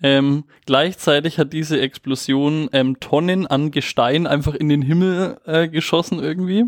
[0.03, 6.21] Ähm, gleichzeitig hat diese Explosion ähm, Tonnen an Gestein einfach in den Himmel äh, geschossen
[6.21, 6.65] irgendwie.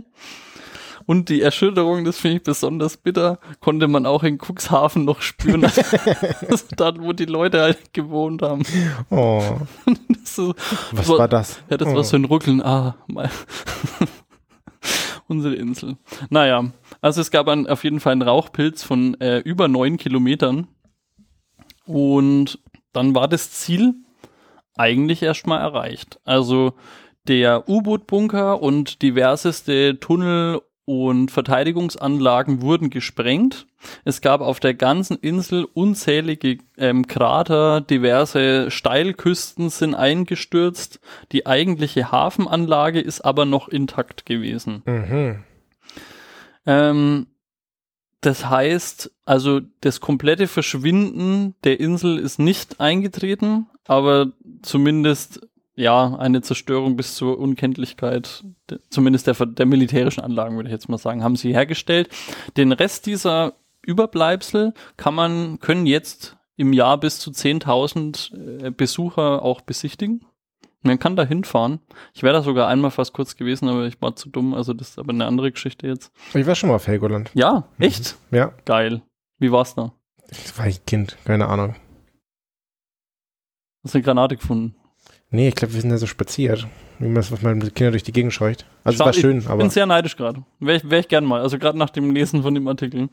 [1.06, 5.64] Und die Erschütterung, das finde ich besonders bitter, konnte man auch in Cuxhaven noch spüren.
[6.48, 8.62] also dort, wo die Leute halt gewohnt haben.
[9.10, 9.42] oh.
[10.24, 10.54] So,
[10.90, 11.60] Was so- war das?
[11.70, 11.94] Ja, das oh.
[11.94, 12.60] war so ein Ruckeln.
[12.60, 13.30] Ah, mal.
[15.28, 15.96] Unsere Insel.
[16.30, 20.66] Naja, also es gab ein, auf jeden Fall einen Rauchpilz von äh, über neun Kilometern.
[21.86, 22.58] Und
[22.92, 23.94] dann war das Ziel
[24.76, 26.20] eigentlich erstmal erreicht.
[26.24, 26.74] Also
[27.28, 33.66] der U-Boot-Bunker und diverseste Tunnel und Verteidigungsanlagen wurden gesprengt.
[34.04, 41.00] Es gab auf der ganzen Insel unzählige ähm, Krater, diverse Steilküsten sind eingestürzt.
[41.32, 44.82] Die eigentliche Hafenanlage ist aber noch intakt gewesen.
[44.86, 45.44] Mhm.
[46.66, 47.26] Ähm,
[48.20, 54.32] das heißt, also das komplette Verschwinden der Insel ist nicht eingetreten, aber
[54.62, 55.46] zumindest
[55.76, 60.88] ja eine Zerstörung bis zur Unkenntlichkeit, de- zumindest der, der militärischen Anlagen würde ich jetzt
[60.88, 62.08] mal sagen, haben sie hergestellt.
[62.56, 63.54] Den Rest dieser
[63.84, 70.24] Überbleibsel kann man können jetzt im Jahr bis zu 10.000 äh, Besucher auch besichtigen.
[70.82, 71.80] Man kann da hinfahren.
[72.14, 74.54] Ich wäre da sogar einmal fast kurz gewesen, aber ich war zu dumm.
[74.54, 76.12] Also das ist aber eine andere Geschichte jetzt.
[76.32, 77.30] Ich war schon mal auf Helgoland.
[77.34, 78.16] Ja, echt?
[78.30, 79.02] Ja, Geil.
[79.38, 79.92] Wie war's da?
[80.30, 81.74] ich war ich Kind, keine Ahnung.
[83.84, 84.74] Hast du eine Granate gefunden?
[85.30, 86.66] Nee, ich glaube, wir sind da so spaziert.
[86.98, 88.64] Wie man das, was man mit Kindern durch die Gegend scheucht.
[88.84, 90.44] Also es Schau, war schön, Ich aber bin sehr neidisch gerade.
[90.60, 91.42] Wäre ich, wär ich gern mal.
[91.42, 93.08] Also gerade nach dem Lesen von dem Artikel.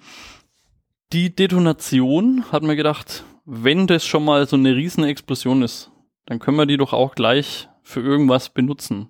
[1.12, 5.92] Die Detonation hat mir gedacht, wenn das schon mal so eine riesen Explosion ist,
[6.26, 9.10] dann können wir die doch auch gleich für irgendwas benutzen.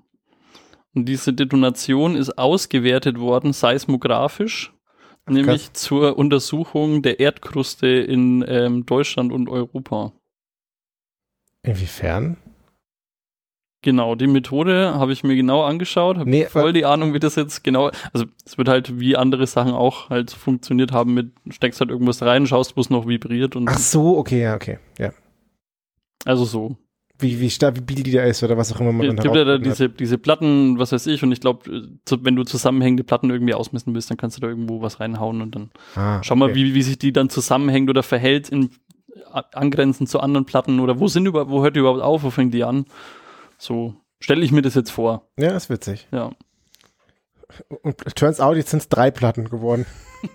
[0.95, 4.73] Und diese Detonation ist ausgewertet worden seismografisch,
[5.27, 10.13] nämlich zur Untersuchung der Erdkruste in ähm, Deutschland und Europa.
[11.63, 12.37] inwiefern?
[13.83, 17.35] Genau, die Methode habe ich mir genau angeschaut, habe Nee, voll die Ahnung, wie das
[17.35, 21.81] jetzt genau, also es wird halt wie andere Sachen auch halt funktioniert haben mit, steckst
[21.81, 24.79] halt irgendwas rein, schaust, wo es noch vibriert und Ach so, okay, ja, okay.
[24.97, 25.11] Ja.
[26.23, 26.77] also so.
[27.19, 29.43] Wie, wie billig die da ist oder was auch immer man Es dann gibt ja
[29.43, 29.65] da hat.
[29.65, 33.93] diese, diese Platten, was weiß ich, und ich glaube, wenn du zusammenhängende Platten irgendwie ausmessen
[33.93, 36.55] willst, dann kannst du da irgendwo was reinhauen und dann Ah, schau mal, okay.
[36.55, 38.69] wie, wie sich die dann zusammenhängt oder verhält in
[39.31, 42.53] angrenzend zu anderen Platten oder wo sind über, wo hört die überhaupt auf, wo fängt
[42.53, 42.85] die an?
[43.63, 46.07] So stelle ich mir das jetzt vor, Ja, ist witzig.
[46.11, 46.31] ja.
[47.83, 49.85] Und turns out, jetzt sind es drei Platten geworden.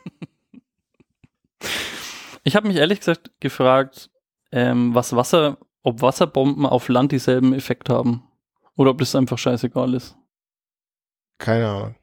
[2.44, 4.10] Ich habe mich ehrlich gesagt gefragt,
[4.52, 8.22] ähm, was Wasser, ob Wasserbomben auf Land dieselben Effekt haben.
[8.74, 10.16] Oder ob das einfach scheißegal ist.
[11.36, 11.94] Keine Ahnung.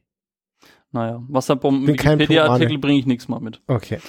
[0.91, 3.59] Naja, Wasserbomben, Bin kein Wikipedia-Artikel bringe ich nichts mal mit.
[3.65, 3.99] Okay.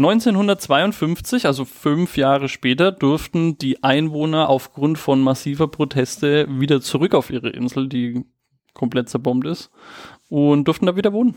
[0.00, 7.30] 1952, also fünf Jahre später, durften die Einwohner aufgrund von massiver Proteste wieder zurück auf
[7.30, 8.24] ihre Insel, die
[8.72, 9.70] komplett zerbombt ist,
[10.30, 11.34] und durften da wieder wohnen.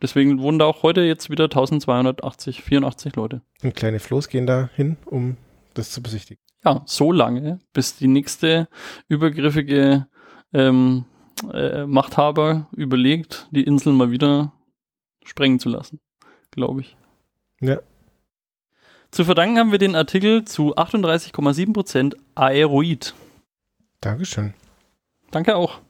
[0.00, 3.42] Deswegen wohnen da auch heute jetzt wieder 1280, 84 Leute.
[3.62, 5.36] Und kleine Floß gehen da hin, um
[5.74, 6.42] das zu besichtigen.
[6.64, 8.68] Ja, so lange, bis die nächste
[9.08, 10.06] übergriffige
[10.54, 11.04] ähm,
[11.52, 14.52] äh, Machthaber überlegt, die Insel mal wieder
[15.24, 16.00] sprengen zu lassen,
[16.50, 16.96] glaube ich.
[17.60, 17.80] Ja.
[19.10, 23.14] Zu verdanken haben wir den Artikel zu 38,7% Aeroid.
[24.00, 24.54] Dankeschön.
[25.30, 25.80] Danke auch.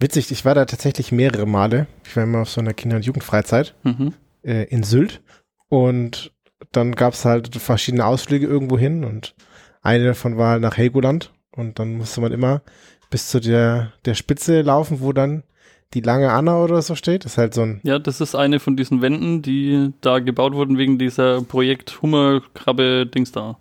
[0.00, 1.86] Witzig, ich war da tatsächlich mehrere Male.
[2.04, 4.14] Ich war immer auf so einer Kinder- und Jugendfreizeit Mhm.
[4.42, 5.22] äh, in Sylt.
[5.68, 6.32] Und
[6.72, 9.34] dann gab es halt verschiedene Ausflüge irgendwo hin und
[9.82, 11.32] eine davon war nach Helgoland.
[11.52, 12.62] Und dann musste man immer
[13.10, 15.44] bis zu der, der Spitze laufen, wo dann
[15.92, 17.24] die lange Anna oder so steht.
[17.24, 20.54] Das ist halt so ein Ja, das ist eine von diesen Wänden, die da gebaut
[20.54, 23.58] wurden wegen dieser Projekt Hummerkrabbe-Dings da.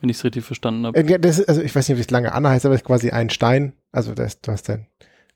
[0.00, 0.98] Wenn ich es richtig verstanden habe.
[0.98, 2.82] Äh, ja, das ist, also ich weiß nicht, ob es lange Anna heißt, aber es
[2.82, 3.72] ist quasi ein Stein.
[3.92, 4.86] Also das, du hast dein,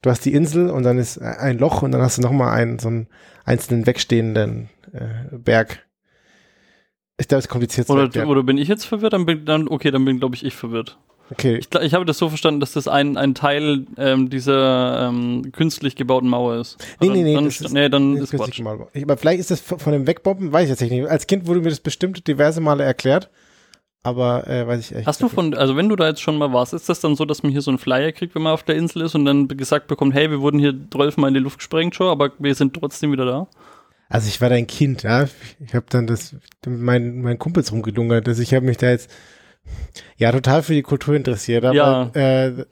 [0.02, 2.78] du hast die Insel und dann ist ein Loch und dann hast du nochmal einen,
[2.78, 3.08] so einen
[3.44, 5.86] einzelnen wegstehenden äh, Berg.
[7.18, 9.12] Ich glaube, es kompliziert zu Oder, oder bin ich jetzt verwirrt?
[9.12, 10.98] Dann bin, dann, okay, dann bin, glaube ich, ich verwirrt.
[11.30, 15.52] Okay, Ich, ich habe das so verstanden, dass das ein, ein Teil ähm, dieser ähm,
[15.52, 16.76] künstlich gebauten Mauer ist.
[17.00, 18.60] Nee, nee, nee, Dann, das st- ist- nee, dann ist Quatsch.
[18.60, 18.86] mal.
[18.92, 21.06] Ich, aber vielleicht ist das von dem Wegbomben, weiß ich jetzt nicht.
[21.08, 23.30] Als Kind wurde mir das bestimmt diverse Male erklärt,
[24.02, 25.06] aber äh, weiß ich echt.
[25.06, 27.24] Hast du von, also wenn du da jetzt schon mal warst, ist das dann so,
[27.24, 29.46] dass man hier so einen Flyer kriegt, wenn man auf der Insel ist und dann
[29.48, 32.74] gesagt bekommt, hey, wir wurden hier zwölfmal in die Luft gesprengt schon, aber wir sind
[32.74, 33.46] trotzdem wieder da?
[34.08, 35.28] Also ich war da ein Kind, ja.
[35.64, 36.32] Ich habe dann das
[36.66, 38.26] mit meinen, meinen Kumpels rumgelungert.
[38.26, 39.08] Also ich habe mich da jetzt
[40.16, 41.64] ja total für die Kultur interessiert.
[41.64, 42.10] Aber Ja.
[42.14, 42.64] äh,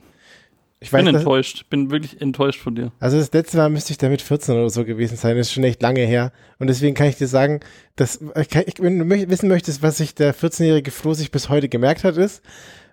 [0.80, 2.92] ich weiß bin enttäuscht, bin wirklich enttäuscht von dir.
[3.00, 5.36] Also das letzte Mal müsste ich da mit 14 oder so gewesen sein.
[5.36, 6.30] Das ist schon echt lange her.
[6.60, 7.60] Und deswegen kann ich dir sagen,
[7.96, 12.04] dass ich, wenn du wissen möchtest, was sich der 14-jährige Flo sich bis heute gemerkt
[12.04, 12.42] hat, ist,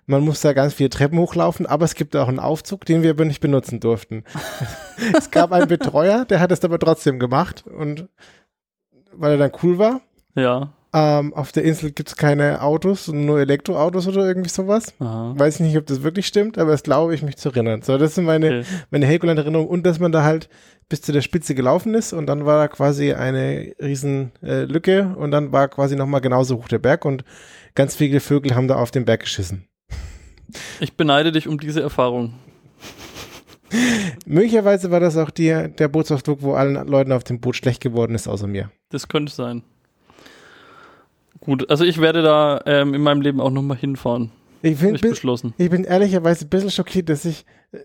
[0.06, 3.10] man muss da ganz viele Treppen hochlaufen, aber es gibt auch einen Aufzug, den wir
[3.10, 4.24] aber nicht benutzen durften.
[5.16, 8.08] es gab einen Betreuer, der hat es aber trotzdem gemacht und
[9.12, 10.00] weil er dann cool war.
[10.34, 10.72] Ja.
[10.92, 14.94] Ähm, auf der Insel gibt es keine Autos, nur Elektroautos oder irgendwie sowas.
[15.00, 15.34] Aha.
[15.36, 17.82] Weiß nicht, ob das wirklich stimmt, aber das glaube ich mich zu erinnern.
[17.82, 18.64] So, das sind meine, Okay.
[18.90, 20.48] meine Helgoland-Erinnerung und dass man da halt
[20.88, 25.14] bis zu der Spitze gelaufen ist und dann war da quasi eine riesen äh, Lücke
[25.18, 27.24] und dann war quasi nochmal genauso hoch der Berg und
[27.74, 29.66] ganz viele Vögel haben da auf den Berg geschissen.
[30.78, 32.34] Ich beneide dich um diese Erfahrung.
[34.24, 38.14] Möglicherweise war das auch die, der Bootsausflug, wo allen Leuten auf dem Boot schlecht geworden
[38.14, 38.70] ist, außer mir.
[38.90, 39.62] Das könnte sein.
[41.46, 44.32] Gut, also ich werde da ähm, in meinem Leben auch nochmal hinfahren.
[44.62, 45.54] Ich bin, ich beschlossen.
[45.58, 47.78] ich bin ehrlicherweise ein bisschen schockiert, dass ich äh,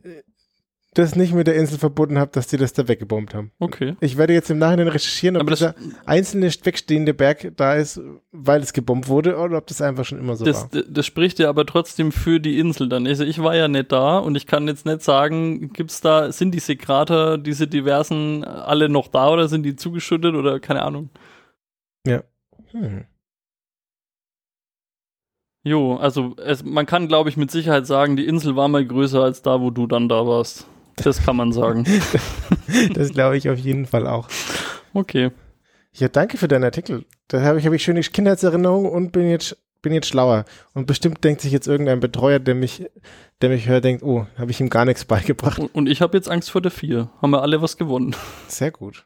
[0.93, 3.51] das nicht mit der Insel verbunden habe, dass die das da weggebombt haben.
[3.59, 3.95] Okay.
[4.01, 5.73] Ich werde jetzt im Nachhinein recherchieren, ob dieser
[6.05, 8.01] einzelne wegstehende Berg da ist,
[8.31, 10.83] weil es gebombt wurde oder ob das einfach schon immer so das, war.
[10.89, 13.07] das, spricht ja aber trotzdem für die Insel dann.
[13.07, 16.51] Also ich war ja nicht da und ich kann jetzt nicht sagen, gibt's da, sind
[16.51, 21.09] diese Krater, diese diversen, alle noch da oder sind die zugeschüttet oder keine Ahnung.
[22.71, 23.05] Hm.
[25.63, 29.21] Jo, also es, man kann, glaube ich, mit Sicherheit sagen, die Insel war mal größer
[29.21, 30.65] als da, wo du dann da warst.
[30.95, 31.85] Das kann man sagen.
[32.93, 34.29] Das glaube ich auf jeden Fall auch.
[34.93, 35.31] Okay.
[35.93, 37.05] Ja, danke für deinen Artikel.
[37.27, 40.45] Da habe ich, hab ich schöne Kindheitserinnerungen und bin jetzt, bin jetzt schlauer.
[40.73, 42.85] Und bestimmt denkt sich jetzt irgendein Betreuer, der mich,
[43.41, 45.59] der mich hört, denkt, oh, habe ich ihm gar nichts beigebracht.
[45.59, 47.09] Und, und ich habe jetzt Angst vor der 4.
[47.21, 48.15] Haben wir alle was gewonnen.
[48.47, 49.05] Sehr gut.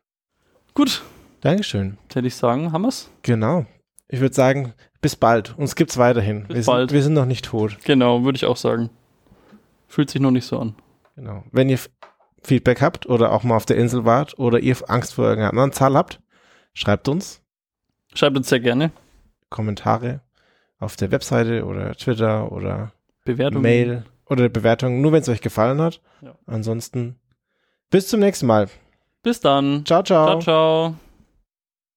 [0.75, 1.01] Gut,
[1.41, 1.97] Dankeschön.
[2.13, 3.09] hätte ich sagen, haben wir's?
[3.23, 3.65] Genau.
[4.07, 4.73] Ich würde sagen,
[5.05, 5.55] bis bald.
[5.55, 6.45] Uns gibt's weiterhin.
[6.47, 6.89] Bis wir, bald.
[6.89, 7.77] Sind, wir sind noch nicht tot.
[7.85, 8.89] Genau, würde ich auch sagen.
[9.87, 10.73] Fühlt sich noch nicht so an.
[11.15, 11.43] Genau.
[11.51, 11.77] Wenn ihr
[12.41, 15.73] Feedback habt oder auch mal auf der Insel wart oder ihr Angst vor irgendeiner anderen
[15.73, 16.21] Zahl habt,
[16.73, 17.43] schreibt uns
[18.15, 18.91] Schreibt uns sehr gerne.
[19.49, 20.21] Kommentare
[20.79, 22.91] auf der Webseite oder Twitter oder
[23.25, 23.61] Bewertungen.
[23.61, 26.01] Mail oder Bewertungen, nur wenn es euch gefallen hat.
[26.23, 26.33] Ja.
[26.47, 27.19] Ansonsten
[27.91, 28.69] bis zum nächsten Mal.
[29.21, 29.85] Bis dann.
[29.85, 30.25] Ciao, ciao.
[30.25, 30.41] ciao.
[30.41, 30.95] ciao.